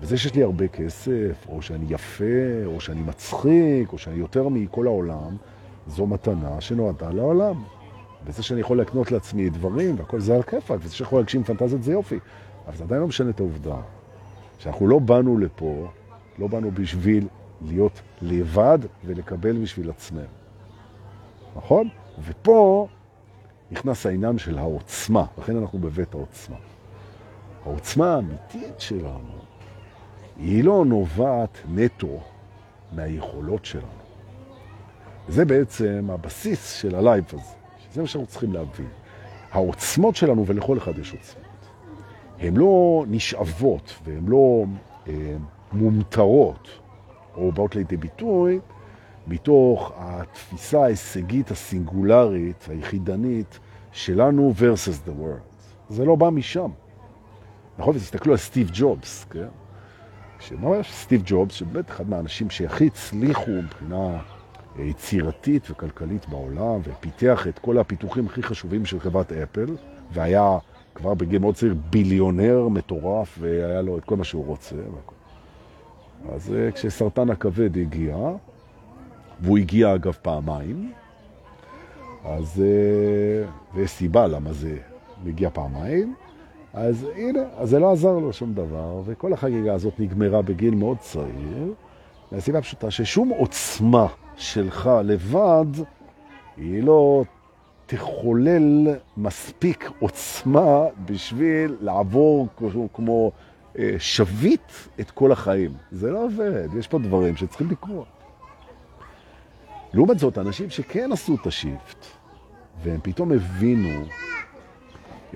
וזה 0.00 0.18
שיש 0.18 0.34
לי 0.34 0.42
הרבה 0.42 0.68
כסף, 0.68 1.46
או 1.48 1.62
שאני 1.62 1.84
יפה, 1.88 2.64
או 2.66 2.80
שאני 2.80 3.02
מצחיק, 3.02 3.92
או 3.92 3.98
שאני 3.98 4.16
יותר 4.16 4.48
מכל 4.48 4.86
העולם, 4.86 5.36
זו 5.86 6.06
מתנה 6.06 6.60
שנועדה 6.60 7.10
לעולם. 7.10 7.62
וזה 8.26 8.42
שאני 8.42 8.60
יכול 8.60 8.80
לקנות 8.80 9.12
לעצמי 9.12 9.50
דברים, 9.50 9.94
והכל 9.98 10.20
זה 10.20 10.34
על 10.34 10.42
כיפק, 10.42 10.76
וזה 10.80 10.94
שיכול 10.94 11.18
להגשים 11.18 11.44
פנטזיות 11.44 11.82
זה 11.82 11.92
יופי. 11.92 12.18
אבל 12.66 12.76
זה 12.76 12.84
עדיין 12.84 13.00
לא 13.00 13.06
משנה 13.06 13.30
את 13.30 13.40
העובדה 13.40 13.76
שאנחנו 14.58 14.88
לא 14.88 14.98
באנו 14.98 15.38
לפה, 15.38 15.88
לא 16.38 16.46
באנו 16.46 16.70
בשביל 16.70 17.28
להיות 17.62 18.00
לבד 18.22 18.78
ולקבל 19.04 19.62
בשביל 19.62 19.90
עצמנו. 19.90 20.26
נכון? 21.56 21.88
ופה 22.24 22.86
נכנס 23.70 24.06
העניין 24.06 24.38
של 24.38 24.58
העוצמה, 24.58 25.24
לכן 25.38 25.56
אנחנו 25.56 25.78
בבית 25.78 26.14
העוצמה. 26.14 26.56
העוצמה 27.64 28.14
האמיתית 28.14 28.80
שלנו 28.80 29.38
היא 30.36 30.64
לא 30.64 30.84
נובעת 30.84 31.58
נטו 31.74 32.20
מהיכולות 32.92 33.64
שלנו. 33.64 33.86
זה 35.28 35.44
בעצם 35.44 36.08
הבסיס 36.12 36.72
של 36.74 36.94
ה 36.94 37.00
live 37.00 37.24
הזה, 37.32 37.54
שזה 37.78 38.00
מה 38.00 38.06
שאנחנו 38.06 38.26
צריכים 38.26 38.52
להבין. 38.52 38.88
העוצמות 39.52 40.16
שלנו, 40.16 40.46
ולכל 40.46 40.78
אחד 40.78 40.98
יש 40.98 41.12
עוצמות, 41.12 41.46
הן 42.38 42.56
לא 42.56 43.04
נשאבות 43.08 43.94
והן 44.04 44.26
לא 44.26 44.64
אה, 45.08 45.36
ממוטרות 45.72 46.68
או 47.36 47.52
באות 47.52 47.76
לידי 47.76 47.96
ביטוי 47.96 48.60
מתוך 49.26 49.92
התפיסה 49.96 50.82
ההישגית 50.82 51.50
הסינגולרית, 51.50 52.66
היחידנית, 52.70 53.58
שלנו 53.92 54.52
versus 54.58 55.08
the 55.08 55.10
world. 55.10 55.62
זה 55.88 56.04
לא 56.04 56.16
בא 56.16 56.30
משם. 56.30 56.70
נכון? 57.78 57.96
ותסתכלו 57.96 58.32
על 58.32 58.38
סטיב 58.38 58.70
ג'ובס, 58.72 59.24
כן? 59.30 59.48
שממש 60.40 60.92
סטיב 60.92 61.22
ג'ובס, 61.24 61.54
שבאמת 61.54 61.90
אחד 61.90 62.10
מהאנשים 62.10 62.50
שהכי 62.50 62.86
הצליחו 62.86 63.50
מבחינה 63.50 64.18
יצירתית 64.78 65.70
וכלכלית 65.70 66.28
בעולם, 66.28 66.80
ופיתח 66.84 67.46
את 67.48 67.58
כל 67.58 67.78
הפיתוחים 67.78 68.26
הכי 68.26 68.42
חשובים 68.42 68.86
של 68.86 69.00
חברת 69.00 69.32
אפל, 69.32 69.76
והיה 70.12 70.58
כבר 70.94 71.14
בגיל 71.14 71.38
מאוד 71.38 71.54
צעיר 71.54 71.74
ביליונר 71.90 72.68
מטורף, 72.68 73.38
והיה 73.40 73.82
לו 73.82 73.98
את 73.98 74.04
כל 74.04 74.16
מה 74.16 74.24
שהוא 74.24 74.46
רוצה. 74.46 74.76
אז 76.32 76.54
אה, 76.54 76.72
כשסרטן 76.72 77.30
הכבד 77.30 77.78
הגיע, 77.78 78.16
והוא 79.42 79.58
הגיע 79.58 79.94
אגב 79.94 80.16
פעמיים, 80.22 80.92
אז, 82.24 82.62
אה, 82.64 83.48
ויש 83.74 83.90
סיבה 83.90 84.26
למה 84.26 84.52
זה 84.52 84.76
מגיע 85.24 85.50
פעמיים, 85.50 86.14
אז 86.72 87.06
הנה, 87.16 87.40
אז 87.56 87.70
זה 87.70 87.78
לא 87.78 87.92
עזר 87.92 88.18
לו 88.18 88.32
שום 88.32 88.54
דבר, 88.54 89.02
וכל 89.04 89.32
החגיגה 89.32 89.74
הזאת 89.74 90.00
נגמרה 90.00 90.42
בגיל 90.42 90.74
מאוד 90.74 90.98
צעיר, 90.98 91.74
מהסיבה 92.32 92.62
פשוטה 92.62 92.90
ששום 92.90 93.28
עוצמה 93.28 94.06
שלך 94.36 94.90
לבד, 95.04 95.66
היא 96.56 96.82
לא 96.82 97.24
תחולל 97.86 98.88
מספיק 99.16 99.90
עוצמה 100.00 100.84
בשביל 101.04 101.76
לעבור 101.80 102.48
כמו, 102.56 102.88
כמו 102.92 103.32
אה, 103.78 103.94
שביט 103.98 104.72
את 105.00 105.10
כל 105.10 105.32
החיים. 105.32 105.70
זה 105.92 106.10
לא 106.10 106.24
עובד, 106.24 106.68
יש 106.78 106.88
פה 106.88 106.98
דברים 106.98 107.36
שצריכים 107.36 107.70
לקרות. 107.70 108.21
לעומת 109.94 110.18
זאת, 110.18 110.38
אנשים 110.38 110.70
שכן 110.70 111.12
עשו 111.12 111.34
את 111.34 111.46
השיפט, 111.46 112.06
והם 112.82 113.00
פתאום 113.02 113.32
הבינו 113.32 114.04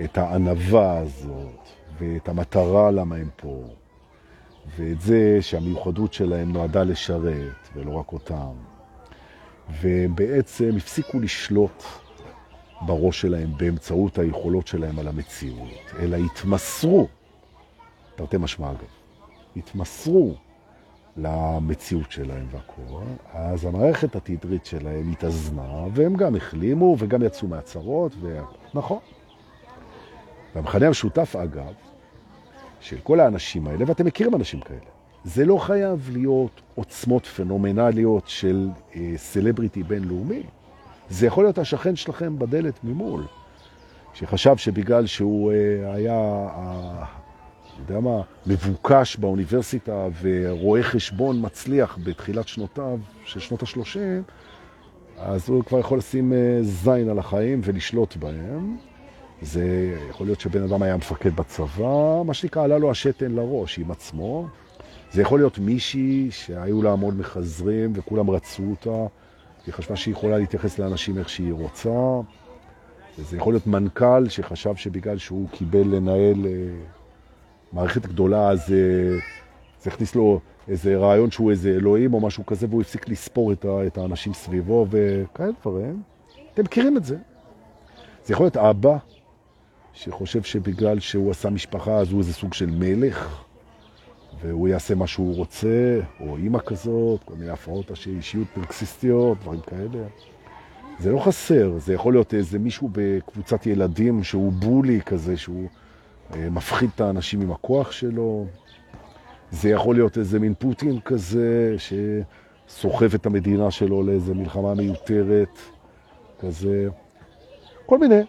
את 0.03 0.17
הענבה 0.17 0.99
הזאת, 0.99 1.69
ואת 1.99 2.29
המטרה 2.29 2.91
למה 2.91 3.15
הם 3.15 3.29
פה, 3.35 3.63
ואת 4.77 5.01
זה 5.01 5.37
שהמיוחדות 5.41 6.13
שלהם 6.13 6.51
נועדה 6.51 6.83
לשרת, 6.83 7.69
ולא 7.75 7.91
רק 7.91 8.13
אותם. 8.13 8.53
והם 9.81 10.15
בעצם 10.15 10.69
הפסיקו 10.77 11.19
לשלוט 11.19 11.83
בראש 12.81 13.21
שלהם 13.21 13.51
באמצעות 13.57 14.17
היכולות 14.17 14.67
שלהם 14.67 14.99
על 14.99 15.07
המציאות, 15.07 15.93
אלא 15.99 16.17
התמסרו, 16.17 17.07
תרתי 18.15 18.37
משמע 18.37 18.71
אגב, 18.71 18.87
התמסרו 19.55 20.35
למציאות 21.17 22.11
שלהם 22.11 22.45
והכל, 22.51 23.03
אז 23.33 23.65
המערכת 23.65 24.15
התדרית 24.15 24.65
שלהם 24.65 25.11
התאזנה, 25.11 25.85
והם 25.93 26.15
גם 26.15 26.35
החלימו 26.35 26.95
וגם 26.99 27.23
יצאו 27.23 27.47
מהצרות, 27.47 28.11
ו... 28.21 28.39
נכון. 28.73 28.99
והמחנה 30.55 30.87
המשותף, 30.87 31.35
אגב, 31.35 31.73
של 32.79 32.97
כל 33.03 33.19
האנשים 33.19 33.67
האלה, 33.67 33.85
ואתם 33.87 34.05
מכירים 34.05 34.35
אנשים 34.35 34.59
כאלה, 34.59 34.79
זה 35.23 35.45
לא 35.45 35.57
חייב 35.57 36.09
להיות 36.13 36.61
עוצמות 36.75 37.25
פנומנליות 37.25 38.27
של 38.27 38.69
אה, 38.95 39.13
סלבריטי 39.15 39.83
בינלאומי. 39.83 40.43
זה 41.09 41.27
יכול 41.27 41.43
להיות 41.43 41.57
השכן 41.57 41.95
שלכם 41.95 42.39
בדלת 42.39 42.83
ממול, 42.83 43.23
שחשב 44.13 44.57
שבגלל 44.57 45.05
שהוא 45.05 45.51
אה, 45.51 45.93
היה 45.93 46.47
יודע 47.79 47.99
מה, 47.99 48.21
מבוקש 48.45 49.17
באוניברסיטה 49.17 50.07
ורואה 50.21 50.83
חשבון 50.83 51.45
מצליח 51.45 51.97
בתחילת 52.03 52.47
שנותיו, 52.47 52.99
של 53.25 53.39
שנות 53.39 53.63
ה-30, 53.63 53.99
אז 55.17 55.49
הוא 55.49 55.63
כבר 55.63 55.79
יכול 55.79 55.97
לשים 55.97 56.33
אה, 56.33 56.59
זין 56.61 57.09
על 57.09 57.19
החיים 57.19 57.61
ולשלוט 57.63 58.15
בהם. 58.15 58.77
זה 59.41 59.95
יכול 60.09 60.27
להיות 60.27 60.39
שבן 60.39 60.63
אדם 60.63 60.81
היה 60.81 60.97
מפקד 60.97 61.35
בצבא, 61.35 62.23
מה 62.25 62.33
שנקרא, 62.33 62.63
עלה 62.63 62.77
לו 62.77 62.91
השתן 62.91 63.31
לראש 63.31 63.79
עם 63.79 63.91
עצמו. 63.91 64.47
זה 65.11 65.21
יכול 65.21 65.39
להיות 65.39 65.59
מישהי 65.59 66.27
שהיו 66.31 66.81
לה 66.81 66.91
המון 66.91 67.17
מחזרים 67.17 67.93
וכולם 67.95 68.29
רצו 68.29 68.63
אותה, 68.63 69.13
היא 69.65 69.73
חשבה 69.73 69.95
שהיא 69.95 70.11
יכולה 70.11 70.37
להתייחס 70.37 70.79
לאנשים 70.79 71.17
איך 71.17 71.29
שהיא 71.29 71.53
רוצה. 71.53 72.19
זה 73.17 73.37
יכול 73.37 73.53
להיות 73.53 73.67
מנכ"ל 73.67 74.29
שחשב 74.29 74.75
שבגלל 74.75 75.17
שהוא 75.17 75.49
קיבל 75.49 75.87
לנהל 75.95 76.45
אה, 76.45 76.51
מערכת 77.73 78.05
גדולה, 78.05 78.49
אז 78.49 78.73
אה, 78.73 79.19
זה 79.81 79.89
הכניס 79.89 80.15
לו 80.15 80.39
איזה 80.67 80.97
רעיון 80.97 81.31
שהוא 81.31 81.51
איזה 81.51 81.69
אלוהים 81.69 82.13
או 82.13 82.19
משהו 82.19 82.45
כזה, 82.45 82.67
והוא 82.69 82.81
הפסיק 82.81 83.09
לספור 83.09 83.51
את, 83.51 83.65
את 83.87 83.97
האנשים 83.97 84.33
סביבו 84.33 84.87
וכאלה 84.89 85.51
דברים. 85.61 86.01
אתם 86.53 86.63
מכירים 86.63 86.97
את 86.97 87.05
זה. 87.05 87.17
זה 88.25 88.33
יכול 88.33 88.45
להיות 88.45 88.57
אבא 88.57 88.97
שחושב 89.93 90.43
שבגלל 90.43 90.99
שהוא 90.99 91.31
עשה 91.31 91.49
משפחה 91.49 91.97
אז 91.97 92.11
הוא 92.11 92.19
איזה 92.19 92.33
סוג 92.33 92.53
של 92.53 92.69
מלך, 92.69 93.43
והוא 94.41 94.67
יעשה 94.67 94.95
מה 94.95 95.07
שהוא 95.07 95.35
רוצה, 95.35 95.99
או 96.19 96.37
אימא 96.37 96.59
כזאת, 96.65 97.23
כל 97.23 97.33
מיני 97.33 97.49
הפרעות 97.51 97.91
אישיות 98.07 98.47
פרקסיסטיות, 98.53 99.37
דברים 99.41 99.59
כאלה. 99.61 100.07
זה 100.99 101.11
לא 101.11 101.19
חסר, 101.19 101.77
זה 101.77 101.93
יכול 101.93 102.13
להיות 102.13 102.33
איזה 102.33 102.59
מישהו 102.59 102.89
בקבוצת 102.91 103.65
ילדים 103.65 104.23
שהוא 104.23 104.51
בולי 104.51 105.01
כזה, 105.01 105.37
שהוא 105.37 105.67
מפחיד 106.35 106.89
את 106.95 107.01
האנשים 107.01 107.41
עם 107.41 107.51
הכוח 107.51 107.91
שלו. 107.91 108.45
זה 109.51 109.69
יכול 109.69 109.95
להיות 109.95 110.17
איזה 110.17 110.39
מין 110.39 110.53
פוטין 110.59 110.99
כזה, 110.99 111.75
שסוחב 111.77 113.13
את 113.13 113.25
המדינה 113.25 113.71
שלו 113.71 114.03
לאיזה 114.03 114.33
מלחמה 114.33 114.73
מיותרת, 114.73 115.59
כזה. 116.39 116.87
כל 117.85 117.97
מיני. 117.97 118.21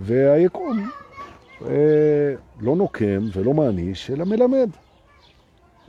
והיקום 0.00 0.90
אה, 1.66 2.34
לא 2.60 2.76
נוקם 2.76 3.22
ולא 3.32 3.54
מעניש, 3.54 4.10
אלא 4.10 4.24
מלמד. 4.24 4.70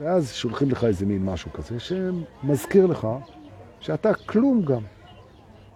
ואז 0.00 0.32
שולחים 0.32 0.70
לך 0.70 0.84
איזה 0.84 1.06
מין 1.06 1.24
משהו 1.24 1.52
כזה 1.52 1.76
שמזכיר 1.80 2.86
לך 2.86 3.08
שאתה 3.80 4.14
כלום 4.14 4.62
גם. 4.62 4.82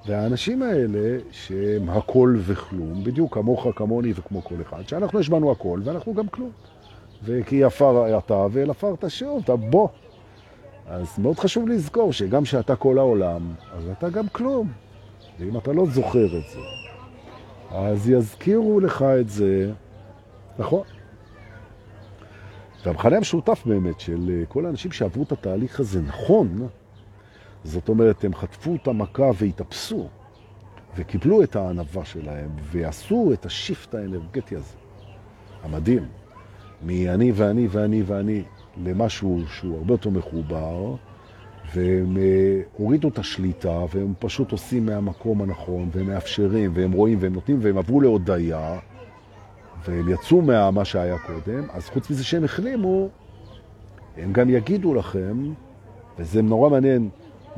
והאנשים 0.08 0.62
האלה, 0.62 1.18
שהם 1.30 1.90
הכל 1.90 2.36
וכלום, 2.38 3.04
בדיוק 3.04 3.34
כמוך, 3.34 3.66
כמוני 3.76 4.12
וכמו 4.16 4.44
כל 4.44 4.54
אחד, 4.62 4.88
שאנחנו 4.88 5.20
יש 5.20 5.28
בנו 5.28 5.52
הכל 5.52 5.80
ואנחנו 5.84 6.14
גם 6.14 6.28
כלום. 6.28 6.50
וכי 7.24 7.64
עפר 7.64 8.18
אתה 8.18 8.46
ואל 8.50 8.70
עפר 8.70 8.94
תשוב, 9.00 9.40
אתה 9.44 9.56
בוא. 9.56 9.88
אז 10.86 11.18
מאוד 11.18 11.38
חשוב 11.38 11.68
לזכור 11.68 12.12
שגם 12.12 12.44
שאתה 12.44 12.76
כל 12.76 12.98
העולם, 12.98 13.54
אז 13.72 13.88
אתה 13.98 14.08
גם 14.08 14.28
כלום. 14.28 14.72
ואם 15.38 15.56
אתה 15.56 15.72
לא 15.72 15.86
זוכר 15.86 16.26
את 16.26 16.50
זה, 16.52 16.58
אז 17.70 18.10
יזכירו 18.10 18.80
לך 18.80 19.04
את 19.20 19.28
זה, 19.28 19.72
נכון. 20.58 20.82
והמחנה 22.84 23.16
המשותף 23.16 23.62
באמת 23.66 24.00
של 24.00 24.44
כל 24.48 24.66
האנשים 24.66 24.92
שעברו 24.92 25.22
את 25.22 25.32
התהליך 25.32 25.80
הזה 25.80 26.00
נכון, 26.02 26.68
זאת 27.64 27.88
אומרת, 27.88 28.24
הם 28.24 28.34
חטפו 28.34 28.74
את 28.74 28.88
המכה 28.88 29.30
והתאפסו, 29.38 30.08
וקיבלו 30.96 31.42
את 31.42 31.56
הענבה 31.56 32.04
שלהם, 32.04 32.50
ועשו 32.62 33.30
את 33.32 33.46
השיפט 33.46 33.94
האנרגטי 33.94 34.56
הזה, 34.56 34.76
המדהים, 35.62 36.04
מאני 36.82 37.32
ואני 37.34 37.66
ואני 37.70 38.02
ואני 38.02 38.42
למשהו 38.84 39.40
שהוא 39.48 39.78
הרבה 39.78 39.94
יותר 39.94 40.10
מחובר, 40.10 40.94
והם 41.74 42.16
אה, 42.16 42.60
הורידו 42.76 43.08
את 43.08 43.18
השליטה, 43.18 43.84
והם 43.94 44.14
פשוט 44.18 44.52
עושים 44.52 44.86
מהמקום 44.86 45.42
הנכון, 45.42 45.88
והם 45.92 46.06
מאפשרים, 46.06 46.70
והם 46.74 46.92
רואים, 46.92 47.18
והם 47.20 47.32
נותנים, 47.32 47.58
והם 47.62 47.78
עברו 47.78 48.00
להודיה, 48.00 48.78
והם 49.84 50.08
יצאו 50.08 50.42
מה 50.72 50.84
שהיה 50.84 51.16
קודם, 51.18 51.66
אז 51.72 51.88
חוץ 51.88 52.10
מזה 52.10 52.24
שהם 52.24 52.44
החלימו, 52.44 53.08
הם 54.16 54.32
גם 54.32 54.50
יגידו 54.50 54.94
לכם, 54.94 55.52
וזה 56.18 56.42
נורא 56.42 56.70
מעניין, 56.70 57.08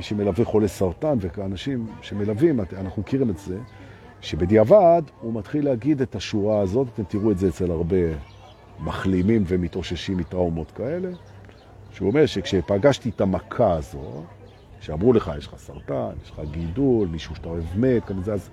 מי 0.01 0.05
שמלווה 0.05 0.45
חולי 0.45 0.69
סרטן 0.69 1.19
וכאנשים 1.21 1.87
שמלווים, 2.03 2.61
אנחנו 2.61 3.03
מכירים 3.03 3.31
את 3.31 3.39
זה, 3.39 3.59
שבדיעבד 4.21 5.03
הוא 5.21 5.35
מתחיל 5.35 5.65
להגיד 5.65 6.03
את 6.03 6.15
השורה 6.15 6.61
הזאת, 6.61 6.87
אתם 6.95 7.05
תראו 7.05 7.31
את 7.31 7.39
זה 7.39 7.49
אצל 7.49 7.71
הרבה 7.71 7.97
מחלימים 8.79 9.45
ומתאוששים 9.47 10.17
מטראומות 10.17 10.71
כאלה, 10.71 11.09
שהוא 11.91 12.09
אומר 12.09 12.27
שכשפגשתי 12.27 13.09
את 13.09 13.21
המכה 13.21 13.73
הזו, 13.73 14.23
שאמרו 14.81 15.13
לך, 15.13 15.31
יש 15.39 15.47
לך 15.47 15.55
סרטן, 15.57 16.11
יש 16.25 16.31
לך 16.31 16.41
גידול, 16.51 17.09
מישהו 17.09 17.35
שאתה 17.35 17.49
אוהב 17.49 17.65
מת, 17.77 18.05
כזה, 18.05 18.33
אז 18.33 18.51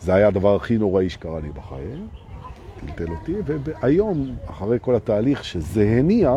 זה 0.00 0.14
היה 0.14 0.28
הדבר 0.28 0.56
הכי 0.56 0.78
נוראי 0.78 1.10
שקרה 1.10 1.40
לי 1.40 1.48
בחיים, 1.50 2.08
טלטל 2.80 3.12
אותי, 3.12 3.34
והיום, 3.44 4.36
אחרי 4.46 4.78
כל 4.80 4.94
התהליך 4.94 5.44
שזה 5.44 5.96
הניע, 5.98 6.36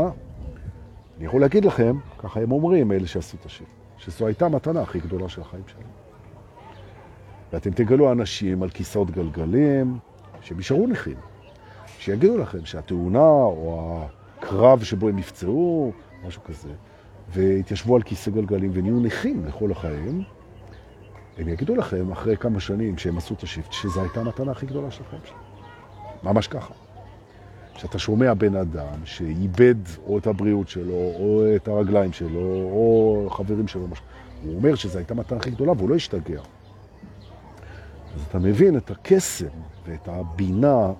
אני 1.17 1.25
יכול 1.25 1.41
להגיד 1.41 1.65
לכם, 1.65 1.97
ככה 2.17 2.39
הם 2.39 2.51
אומרים, 2.51 2.91
אלה 2.91 3.07
שעשו 3.07 3.37
את 3.41 3.45
השיר, 3.45 3.67
שזו 3.97 4.27
הייתה 4.27 4.45
המתנה 4.45 4.81
הכי 4.81 4.99
גדולה 4.99 5.29
של 5.29 5.41
החיים 5.41 5.63
שלהם. 5.67 5.87
ואתם 7.53 7.71
תגלו 7.71 8.11
אנשים 8.11 8.63
על 8.63 8.69
כיסאות 8.69 9.11
גלגלים, 9.11 9.97
שהם 10.41 10.57
יישארו 10.57 10.87
נכים, 10.87 11.17
שיגידו 11.99 12.37
לכם 12.37 12.65
שהתאונה 12.65 13.19
או 13.29 14.01
הקרב 14.39 14.83
שבו 14.83 15.09
הם 15.09 15.15
נפצעו, 15.15 15.91
משהו 16.27 16.43
כזה, 16.43 16.69
והתיישבו 17.29 17.95
על 17.95 18.01
כיסא 18.01 18.31
גלגלים 18.31 18.71
ונהיו 18.73 18.99
נכים 18.99 19.45
לכל 19.45 19.71
החיים, 19.71 20.23
הם 21.37 21.47
יגידו 21.47 21.75
לכם 21.75 22.11
אחרי 22.11 22.37
כמה 22.37 22.59
שנים 22.59 22.97
שהם 22.97 23.17
עשו 23.17 23.33
את 23.33 23.43
השיפט, 23.43 23.71
שזו 23.71 24.01
הייתה 24.01 24.19
המתנה 24.19 24.51
הכי 24.51 24.65
גדולה 24.65 24.91
של 24.91 25.03
החיים 25.07 25.21
שלהם. 25.25 25.39
ממש 26.23 26.47
ככה. 26.47 26.73
שאתה 27.77 27.99
שומע 27.99 28.33
בן 28.33 28.55
אדם 28.55 29.05
שאיבד 29.05 29.75
או 30.07 30.17
את 30.17 30.27
הבריאות 30.27 30.69
שלו, 30.69 30.93
או 30.93 31.43
את 31.55 31.67
הרגליים 31.67 32.13
שלו, 32.13 32.39
או 32.71 33.27
חברים 33.31 33.67
שלו. 33.67 33.87
הוא 34.43 34.55
אומר 34.55 34.75
שזו 34.75 34.97
הייתה 34.97 35.13
מתנה 35.13 35.37
הכי 35.37 35.51
גדולה 35.51 35.71
והוא 35.71 35.89
לא 35.89 35.95
השתגע. 35.95 36.41
אז 38.15 38.21
אתה 38.29 38.39
מבין 38.39 38.77
את 38.77 38.91
הקסם 38.91 39.45
ואת 39.85 40.07
הבינה, 40.07 40.91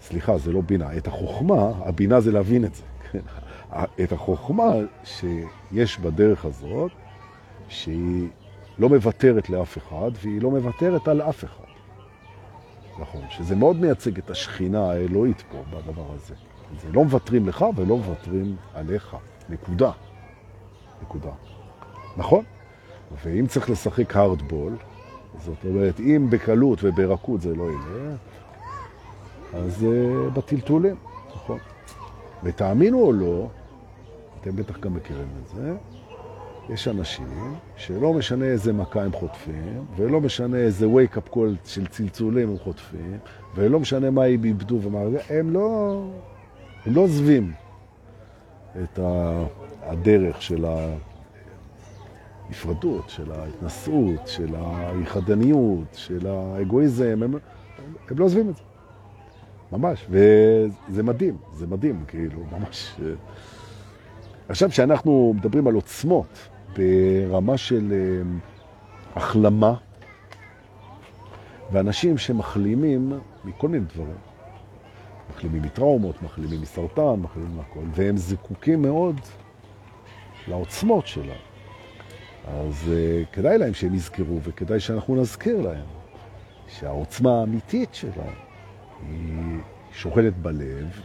סליחה, 0.00 0.38
זה 0.38 0.52
לא 0.52 0.60
בינה, 0.60 0.96
את 0.96 1.06
החוכמה, 1.06 1.72
הבינה 1.84 2.20
זה 2.20 2.32
להבין 2.32 2.64
את 2.64 2.74
זה. 2.74 2.82
כן? 3.12 3.18
את 4.02 4.12
החוכמה 4.12 4.72
שיש 5.04 5.98
בדרך 5.98 6.44
הזאת, 6.44 6.92
שהיא 7.68 8.28
לא 8.78 8.88
מוותרת 8.88 9.50
לאף 9.50 9.78
אחד, 9.78 10.10
והיא 10.22 10.42
לא 10.42 10.50
מוותרת 10.50 11.08
על 11.08 11.22
אף 11.22 11.44
אחד. 11.44 11.63
נכון, 12.98 13.20
שזה 13.30 13.56
מאוד 13.56 13.76
מייצג 13.76 14.18
את 14.18 14.30
השכינה 14.30 14.90
האלוהית 14.90 15.42
פה, 15.52 15.62
בדבר 15.70 16.06
הזה. 16.14 16.34
זה 16.82 16.92
לא 16.92 17.04
מוותרים 17.04 17.48
לך 17.48 17.64
ולא 17.76 17.96
מוותרים 17.96 18.56
עליך. 18.74 19.16
נקודה. 19.48 19.90
נקודה. 21.02 21.30
נכון? 22.16 22.44
ואם 23.24 23.46
צריך 23.46 23.70
לשחק 23.70 24.16
הארדבול, 24.16 24.76
זאת 25.38 25.64
אומרת, 25.64 26.00
אם 26.00 26.26
בקלות 26.30 26.78
וברכות 26.82 27.40
זה 27.40 27.54
לא 27.54 27.64
יהיה, 27.64 28.16
אז 29.52 29.82
uh, 29.82 30.30
בטלטולים, 30.30 30.96
נכון. 31.34 31.58
ותאמינו 32.42 33.00
או 33.00 33.12
לא, 33.12 33.48
אתם 34.40 34.56
בטח 34.56 34.78
גם 34.78 34.94
מכירים 34.94 35.28
את 35.42 35.48
זה, 35.48 35.74
יש 36.68 36.88
אנשים 36.88 37.54
שלא 37.76 38.12
משנה 38.12 38.44
איזה 38.44 38.72
מכה 38.72 39.02
הם 39.02 39.12
חוטפים, 39.12 39.84
ולא 39.96 40.20
משנה 40.20 40.56
איזה 40.56 40.86
wake-up 40.86 41.34
call 41.34 41.68
של 41.68 41.86
צלצולים 41.86 42.48
הם 42.50 42.58
חוטפים, 42.58 43.18
ולא 43.54 43.80
משנה 43.80 44.10
מה 44.10 44.24
הם 44.24 44.44
איבדו 44.44 44.78
ומה... 44.82 44.98
הם 45.30 45.50
לא... 45.50 46.00
הם 46.86 46.94
לא 46.94 47.00
עוזבים 47.00 47.52
את 48.82 48.98
הדרך 49.82 50.42
של 50.42 50.64
ההפרדות, 52.48 53.08
של 53.08 53.32
ההתנסות, 53.32 54.26
של 54.26 54.54
היחדניות, 54.56 55.86
של 55.92 56.26
האגואיזם, 56.26 57.20
הם, 57.22 57.34
הם 58.10 58.18
לא 58.18 58.24
עוזבים 58.24 58.48
את 58.48 58.56
זה. 58.56 58.62
ממש, 59.72 60.06
וזה 60.10 61.02
מדהים, 61.02 61.36
זה 61.52 61.66
מדהים, 61.66 62.04
כאילו, 62.08 62.40
ממש. 62.52 62.96
עכשיו, 64.48 64.70
כשאנחנו 64.70 65.34
מדברים 65.36 65.66
על 65.66 65.74
עוצמות, 65.74 66.48
ברמה 66.78 67.56
של 67.56 67.92
אה, 67.92 68.22
החלמה, 69.16 69.74
ואנשים 71.72 72.18
שמחלימים 72.18 73.12
מכל 73.44 73.68
מיני 73.68 73.84
דברים, 73.94 74.16
מחלימים 75.30 75.62
מטראומות, 75.62 76.22
מחלימים 76.22 76.60
מסרטן, 76.60 77.20
מחלימים 77.20 77.56
מהכל, 77.56 77.80
והם 77.94 78.16
זקוקים 78.16 78.82
מאוד 78.82 79.20
לעוצמות 80.48 81.06
שלה. 81.06 81.34
אז 82.48 82.74
uh, 82.84 83.34
כדאי 83.34 83.58
להם 83.58 83.74
שהם 83.74 83.94
יזכרו, 83.94 84.40
וכדאי 84.42 84.80
שאנחנו 84.80 85.16
נזכיר 85.16 85.60
להם 85.60 85.84
שהעוצמה 86.68 87.40
האמיתית 87.40 87.94
שלה 87.94 88.24
היא 89.08 89.58
שוכנת 89.92 90.36
בלב, 90.36 91.00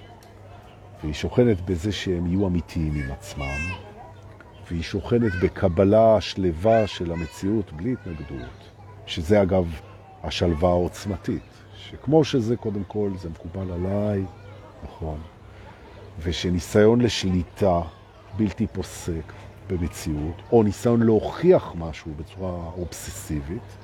והיא 1.02 1.14
שוכנת 1.14 1.62
בזה 1.62 1.92
שהם 1.92 2.28
יהיו 2.28 2.48
אמיתיים 2.48 2.94
עם 2.96 3.12
עצמם, 3.12 3.89
והיא 4.70 4.84
שוכנת 4.84 5.32
בקבלה 5.44 6.22
שלווה 6.22 6.88
של 6.88 7.12
המציאות 7.12 7.74
בלי 7.74 7.94
התנגדות, 7.94 8.72
שזה 9.06 9.42
אגב 9.42 9.80
השלווה 10.24 10.70
העוצמתית, 10.70 11.44
שכמו 11.78 12.24
שזה 12.24 12.56
קודם 12.56 12.84
כל, 12.84 13.12
זה 13.22 13.30
מקובל 13.30 13.72
עליי, 13.72 14.24
נכון, 14.84 15.18
ושניסיון 16.24 17.02
לשליטה 17.02 17.82
בלתי 18.38 18.68
פוסק 18.68 19.34
במציאות, 19.70 20.42
או 20.52 20.64
ניסיון 20.64 21.04
להוכיח 21.04 21.74
משהו 21.78 22.12
בצורה 22.18 22.72
אובססיבית, 22.78 23.78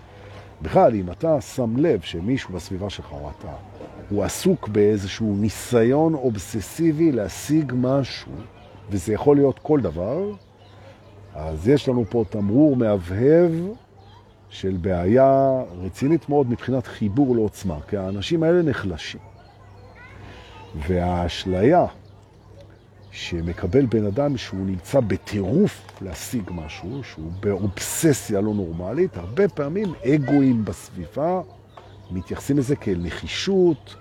בכלל, 0.61 0.95
אם 0.95 1.11
אתה 1.11 1.41
שם 1.41 1.77
לב 1.77 2.01
שמישהו 2.01 2.53
בסביבה 2.53 2.89
שלך 2.89 3.11
או 3.11 3.31
אתה, 3.39 3.53
הוא 4.09 4.23
עסוק 4.23 4.67
באיזשהו 4.67 5.35
ניסיון 5.39 6.13
אובססיבי 6.13 7.11
להשיג 7.11 7.73
משהו, 7.75 8.31
וזה 8.89 9.13
יכול 9.13 9.35
להיות 9.35 9.59
כל 9.59 9.81
דבר, 9.81 10.31
אז 11.35 11.67
יש 11.67 11.89
לנו 11.89 12.05
פה 12.09 12.23
תמרור 12.29 12.75
מהבהב 12.75 13.51
של 14.49 14.77
בעיה 14.81 15.61
רצינית 15.81 16.29
מאוד 16.29 16.49
מבחינת 16.49 16.87
חיבור 16.87 17.35
לעוצמה, 17.35 17.77
כי 17.87 17.97
האנשים 17.97 18.43
האלה 18.43 18.61
נחלשים. 18.61 19.21
והאשליה 20.87 21.85
שמקבל 23.11 23.85
בן 23.85 24.05
אדם 24.05 24.37
שהוא 24.37 24.65
נמצא 24.65 24.99
בטירוף 24.99 26.01
להשיג 26.01 26.43
משהו, 26.51 27.03
שהוא 27.03 27.31
באובססיה 27.39 28.41
לא 28.41 28.53
נורמלית, 28.53 29.17
הרבה 29.17 29.47
פעמים 29.47 29.93
אגואים 30.05 30.65
בסביבה 30.65 31.41
מתייחסים 32.11 32.57
לזה 32.57 32.75
כאל 32.75 32.99
נחישות, 33.01 33.95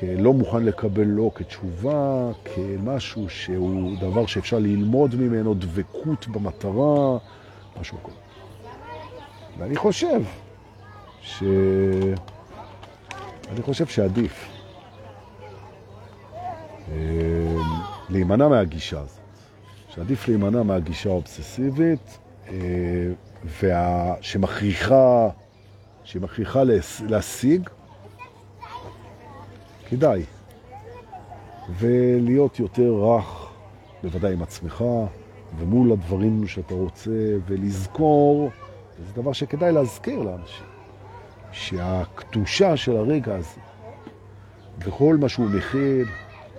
כלא 0.00 0.32
מוכן 0.32 0.64
לקבל 0.64 1.04
לא 1.04 1.30
כתשובה, 1.34 2.30
כמשהו 2.44 3.28
שהוא 3.28 3.96
דבר 4.00 4.26
שאפשר 4.26 4.58
ללמוד 4.58 5.14
ממנו, 5.14 5.54
דבקות 5.54 6.28
במטרה, 6.28 7.18
משהו 7.80 7.98
כזה. 8.04 8.16
ואני 9.58 9.76
חושב 9.76 10.22
ש... 11.20 11.42
אני 13.52 13.62
חושב 13.62 13.86
שעדיף. 13.86 14.48
אה, 16.92 17.56
להימנע 18.08 18.48
מהגישה 18.48 19.00
הזאת, 19.00 19.20
שעדיף 19.88 20.28
להימנע 20.28 20.62
מהגישה 20.62 21.10
האובססיבית 21.10 22.18
אה, 22.48 22.54
וה... 23.62 24.14
שמכריחה, 24.20 25.28
שמכריחה 26.04 26.62
להשיג, 27.08 27.68
כדאי. 29.88 30.22
ולהיות 31.78 32.58
יותר 32.58 32.92
רך, 32.92 33.50
בוודאי 34.02 34.32
עם 34.32 34.42
עצמך, 34.42 34.84
ומול 35.58 35.92
הדברים 35.92 36.46
שאתה 36.46 36.74
רוצה, 36.74 37.10
ולזכור, 37.46 38.50
זה 38.98 39.22
דבר 39.22 39.32
שכדאי 39.32 39.72
להזכיר 39.72 40.22
לאנשים, 40.22 40.66
שהקדושה 41.52 42.76
של 42.76 42.96
הרגע 42.96 43.34
הזה, 43.34 43.60
וכל 44.78 45.16
מה 45.20 45.28
שהוא 45.28 45.50
מכיל, 45.50 46.06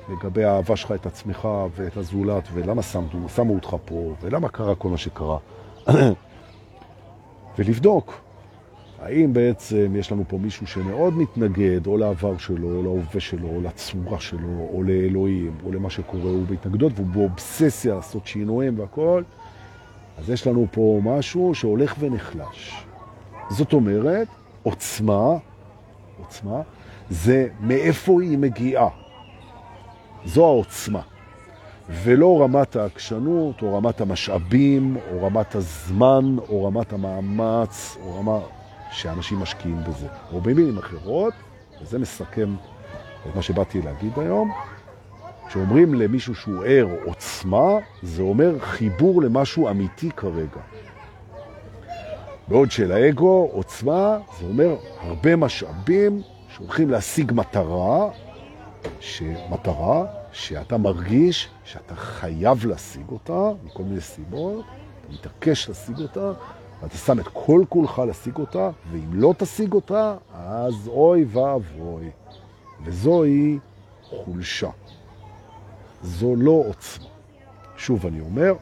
לגבי 0.10 0.44
האהבה 0.44 0.76
שלך 0.76 0.92
את 0.92 1.06
עצמך 1.06 1.48
ואת 1.76 1.98
הזולת, 1.98 2.44
ולמה 2.54 2.82
שמו, 2.82 3.30
שמו 3.36 3.54
אותך 3.54 3.76
פה, 3.86 4.13
ולמה 4.22 4.50
קרה 4.50 4.76
כל 4.76 4.90
מה 4.90 4.98
שקרה. 4.98 5.38
ולבדוק 7.58 8.27
האם 9.02 9.34
בעצם 9.34 9.94
יש 9.96 10.12
לנו 10.12 10.24
פה 10.28 10.38
מישהו 10.38 10.68
שמאוד 10.68 11.18
מתנגד 11.18 11.88
או 11.88 11.98
לעבר 11.98 12.38
שלו, 12.38 12.76
או 12.76 12.84
להווה 12.84 13.20
שלו, 13.20 13.48
או 13.48 13.62
לצורה 13.62 14.20
שלו, 14.20 14.70
או 14.74 14.84
לאלוהים, 14.84 15.52
או 15.66 15.72
למה 15.72 15.90
שקורה, 15.90 16.32
הוא 16.32 16.46
בהתנגדות 16.50 16.92
והוא 16.96 17.08
באובססיה 17.08 17.96
לעשות 17.96 18.28
שינויים 18.28 18.80
והכל, 18.80 19.24
אז 20.18 20.30
יש 20.30 20.48
לנו 20.48 20.68
פה 20.72 21.00
משהו 21.04 21.56
שהולך 21.56 21.96
ונחלש. 22.00 22.86
זאת 23.50 23.74
אומרת, 23.74 24.28
עוצמה, 24.64 25.38
עוצמה, 26.20 26.62
זה 27.10 27.48
מאיפה 27.60 28.22
היא 28.22 28.38
מגיעה. 28.38 28.90
זו 30.26 30.46
העוצמה. 30.46 31.02
ולא 31.90 32.42
רמת 32.44 32.76
העקשנות, 32.76 33.62
או 33.62 33.78
רמת 33.78 34.02
המשאבים, 34.02 34.98
או 35.12 35.26
רמת 35.26 35.56
הזמן, 35.56 36.36
או 36.50 36.66
רמת 36.66 36.94
המאמץ, 36.94 37.98
או 38.02 38.20
רמה 38.20 38.40
שאנשים 38.91 39.39
משקיעים 39.39 39.84
בזה. 39.84 40.08
או 40.32 40.41
במילים 40.41 40.78
אחרות, 40.78 41.34
וזה 41.82 42.00
מסכם 42.00 42.56
את 43.30 43.36
מה 43.36 43.41
שבאתי 43.41 43.82
להגיד 43.82 44.19
היום, 44.19 44.52
כשאומרים 45.47 45.93
למישהו 45.93 46.36
שהוא 46.36 46.63
ער 46.65 46.88
עוצמה, 47.06 47.78
זה 48.04 48.21
אומר 48.21 48.60
חיבור 48.60 49.21
למשהו 49.21 49.69
אמיתי 49.69 50.12
כרגע. 50.12 50.62
בעוד 52.47 52.71
שלאגו, 52.71 53.50
עוצמה, 53.54 54.17
זה 54.39 54.45
אומר 54.45 54.76
הרבה 55.02 55.36
משאבים 55.36 56.21
שהולכים 56.50 56.89
להשיג 56.89 57.32
מטרה, 57.36 58.10
שמטרה 59.00 60.06
שאתה 60.32 60.78
מרגיש 60.78 61.50
שאתה 61.63 61.95
חייב 61.95 62.65
להשיג 62.65 63.10
אותה, 63.12 63.52
מכל 63.63 63.84
מיני 63.84 64.02
סיבות, 64.02 64.65
אתה 64.65 65.13
מתעקש 65.13 65.69
להשיג 65.69 66.00
אותה, 66.00 66.32
ואתה 66.82 66.98
שם 66.98 67.20
את 67.20 67.28
כל 67.34 67.63
כולך 67.70 68.00
להשיג 68.08 68.38
אותה, 68.38 68.70
ואם 68.92 69.13
לא 69.13 69.34
תשיג 69.38 69.74
אותה, 69.74 70.16
אז 70.34 70.88
אוי 70.88 71.26
ואבוי. 71.28 72.10
וזוהי 72.84 73.60
חולשה. 74.04 74.70
זו 76.04 76.36
לא 76.36 76.63
עוצמה. 76.68 77.06
שוב 77.78 78.06
אני 78.06 78.22
אומר, 78.22 78.54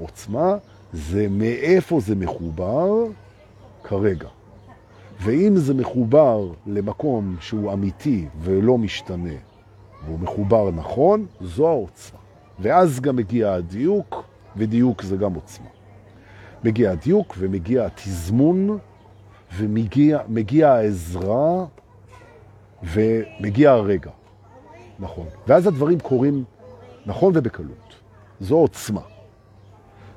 עוצמה 0.00 0.56
זה 0.92 1.26
מאיפה 1.30 2.00
זה 2.00 2.14
מחובר 2.14 2.88
כרגע. 3.84 4.28
ואם 5.20 5.56
זה 5.56 5.74
מחובר 5.74 6.50
למקום 6.66 7.36
שהוא 7.40 7.72
אמיתי 7.72 8.26
ולא 8.40 8.78
משתנה, 8.78 9.34
והוא 10.04 10.18
מחובר 10.20 10.70
נכון, 10.70 11.26
זו 11.40 11.68
העוצמה. 11.68 12.18
ואז 12.58 13.00
גם 13.00 13.16
מגיע 13.16 13.52
הדיוק, 13.52 14.24
ודיוק 14.56 15.02
זה 15.02 15.16
גם 15.16 15.34
עוצמה. 15.34 15.81
מגיע 16.64 16.90
הדיוק 16.90 17.34
ומגיע 17.38 17.86
התזמון, 17.86 18.78
ומגיע 19.56 20.72
העזרה, 20.72 21.64
ומגיע 22.82 23.70
הרגע. 23.70 24.10
נכון. 24.98 25.26
ואז 25.46 25.66
הדברים 25.66 26.00
קורים 26.00 26.44
נכון 27.06 27.32
ובקלות. 27.36 27.94
זו 28.40 28.54
עוצמה. 28.54 29.00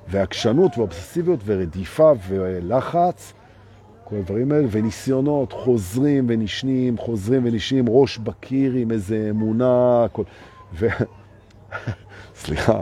והעקשנות 0.07 0.77
והאובססיביות 0.77 1.39
ורדיפה 1.45 2.11
ולחץ 2.27 3.33
כל 4.03 4.15
הדברים 4.15 4.51
האלה, 4.51 4.67
וניסיונות 4.71 5.53
חוזרים 5.53 6.25
ונשנים, 6.29 6.97
חוזרים 6.97 7.41
ונשנים, 7.45 7.85
ראש 7.87 8.17
בקיר 8.17 8.73
עם 8.73 8.91
איזה 8.91 9.27
אמונה, 9.29 10.05
כל... 10.11 10.23
ו... 10.73 10.87
סליחה, 12.41 12.81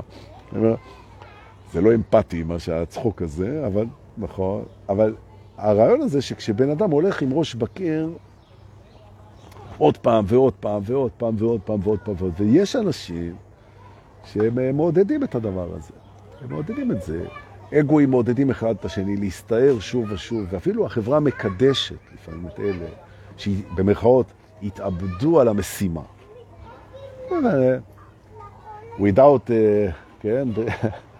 זה 1.74 1.82
לא 1.82 1.96
אמפתי 1.96 2.44
מה 2.44 2.60
שהצחוק 2.60 3.22
הזה, 3.22 3.68
אבל 3.68 3.86
נכון, 4.18 4.64
אבל 4.90 5.16
הרעיון 5.58 6.02
הזה 6.02 6.22
שכשבן 6.22 6.70
אדם 6.70 6.92
הולך 6.92 7.22
עם 7.22 7.34
ראש 7.34 7.56
בקיר, 7.56 8.10
עוד 9.78 9.98
פעם 9.98 10.26
ועוד 10.28 10.54
פעם 10.54 10.82
ועוד 10.86 11.12
פעם 11.18 11.36
ועוד 11.38 11.62
פעם 11.62 11.80
ועוד 11.84 12.00
פעם 12.00 12.16
ועוד, 12.18 12.34
ויש 12.38 12.76
אנשים 12.76 13.36
שהם 14.26 14.78
מעודדים 14.78 15.24
את 15.24 15.36
הדבר 15.36 15.68
הזה, 15.76 15.94
הם 16.42 16.50
מעודדים 16.50 16.92
את 16.92 17.02
זה. 17.02 17.26
אגואים 17.80 18.10
מעודדים 18.10 18.50
אחד 18.50 18.76
את 18.80 18.86
השני 18.86 19.18
להסתער 19.18 19.80
שוב 19.80 20.06
ושוב, 20.12 20.46
ואפילו 20.50 20.86
החברה 20.86 21.20
מקדשת 21.20 21.96
לפעמים 22.14 22.48
את 22.48 22.60
אלה 22.60 22.86
שבמרכאות 23.38 24.26
התאבדו 24.64 25.40
על 25.40 25.48
המשימה. 25.48 26.02
without, 29.00 29.48
uh, 29.48 29.92
כן, 30.20 30.48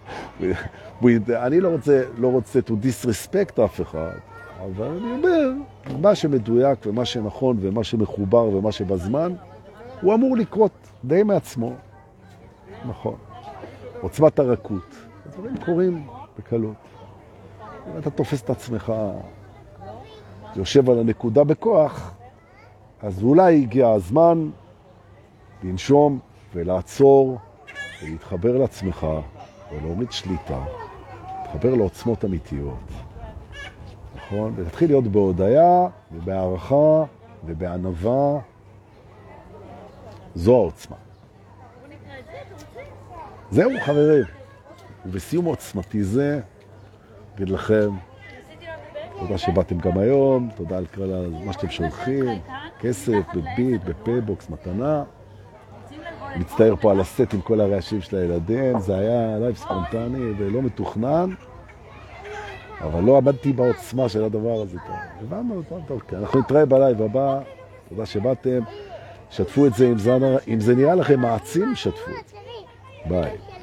אני 1.36 1.60
לא 1.60 1.68
רוצה, 1.68 2.02
לא 2.18 2.28
רוצה 2.28 2.58
to 2.58 2.70
disrespect 2.70 3.64
אף 3.64 3.80
אחד, 3.80 4.16
אבל 4.64 4.86
אני 4.86 5.12
אומר, 5.12 5.50
מה 6.00 6.14
שמדויק 6.14 6.78
ומה 6.86 7.04
שנכון 7.04 7.56
ומה 7.60 7.84
שמחובר 7.84 8.44
ומה 8.44 8.72
שבזמן, 8.72 9.32
הוא 10.00 10.14
אמור 10.14 10.36
לקרות 10.36 10.72
די 11.04 11.22
מעצמו. 11.22 11.72
נכון. 12.88 13.16
עוצמת 14.00 14.38
הרכות. 14.38 14.96
הדברים 15.26 15.56
קורים 15.64 16.06
בקלות. 16.38 16.74
אם 17.92 17.98
אתה 17.98 18.10
תופס 18.10 18.42
את 18.42 18.50
עצמך, 18.50 18.92
יושב 20.56 20.90
על 20.90 20.98
הנקודה 20.98 21.44
בכוח, 21.44 22.14
אז 23.02 23.22
אולי 23.22 23.62
הגיע 23.62 23.88
הזמן 23.88 24.50
לנשום 25.62 26.18
ולעצור 26.54 27.38
ולהתחבר 28.02 28.56
לעצמך 28.58 29.06
ולהוריד 29.74 30.12
שליטה, 30.12 30.64
להתחבר 31.42 31.74
לעוצמות 31.74 32.24
אמיתיות, 32.24 32.78
נכון? 34.16 34.52
ולהתחיל 34.56 34.90
להיות 34.90 35.04
בהודעה 35.04 35.88
ובהערכה 36.12 37.04
ובענבה. 37.44 38.38
זו 40.34 40.54
העוצמה. 40.54 40.96
זהו, 43.50 43.70
חברים. 43.80 44.24
ובסיום 45.06 45.44
עוצמתי 45.44 46.04
זה, 46.04 46.40
אגיד 47.34 47.48
לכם, 47.48 47.90
תודה 49.18 49.38
שבאתם 49.38 49.78
גם 49.78 49.98
היום, 49.98 50.50
תודה 50.56 50.78
על 50.78 50.86
כל 50.86 51.28
מה 51.44 51.52
שאתם 51.52 51.70
שולחים, 51.70 52.40
כסף, 52.80 53.20
בביט, 53.34 53.82
בפייבוקס, 53.84 54.50
מתנה. 54.50 55.04
מצטער 56.36 56.74
פה 56.80 56.90
על 56.90 57.00
הסט 57.00 57.34
עם 57.34 57.40
כל 57.40 57.60
הרעשים 57.60 58.00
של 58.00 58.16
הילדים, 58.16 58.80
זה 58.80 58.98
היה 58.98 59.38
live 59.38 59.56
ספונטני 59.56 60.32
ולא 60.38 60.62
מתוכנן, 60.62 61.30
אבל 62.80 63.00
לא 63.00 63.16
עמדתי 63.16 63.52
בעוצמה 63.52 64.08
של 64.08 64.24
הדבר 64.24 64.62
הזה. 64.62 64.78
הבנו, 65.22 65.62
טוב, 65.86 66.02
כן. 66.08 66.16
אנחנו 66.16 66.40
נתראה 66.40 66.66
ב 66.66 66.73
live 66.73 67.02
הבא, 67.02 67.40
תודה 67.88 68.06
שבאתם, 68.06 68.60
שתפו 69.30 69.66
את 69.66 69.74
זה, 69.74 69.92
אם 70.48 70.60
זה, 70.60 70.74
נראה 70.74 70.94
לכם 70.94 71.20
מעצים, 71.20 71.74
שתפו 71.74 72.10
את 72.20 72.28
זה. 72.28 72.36
ביי. 73.08 73.53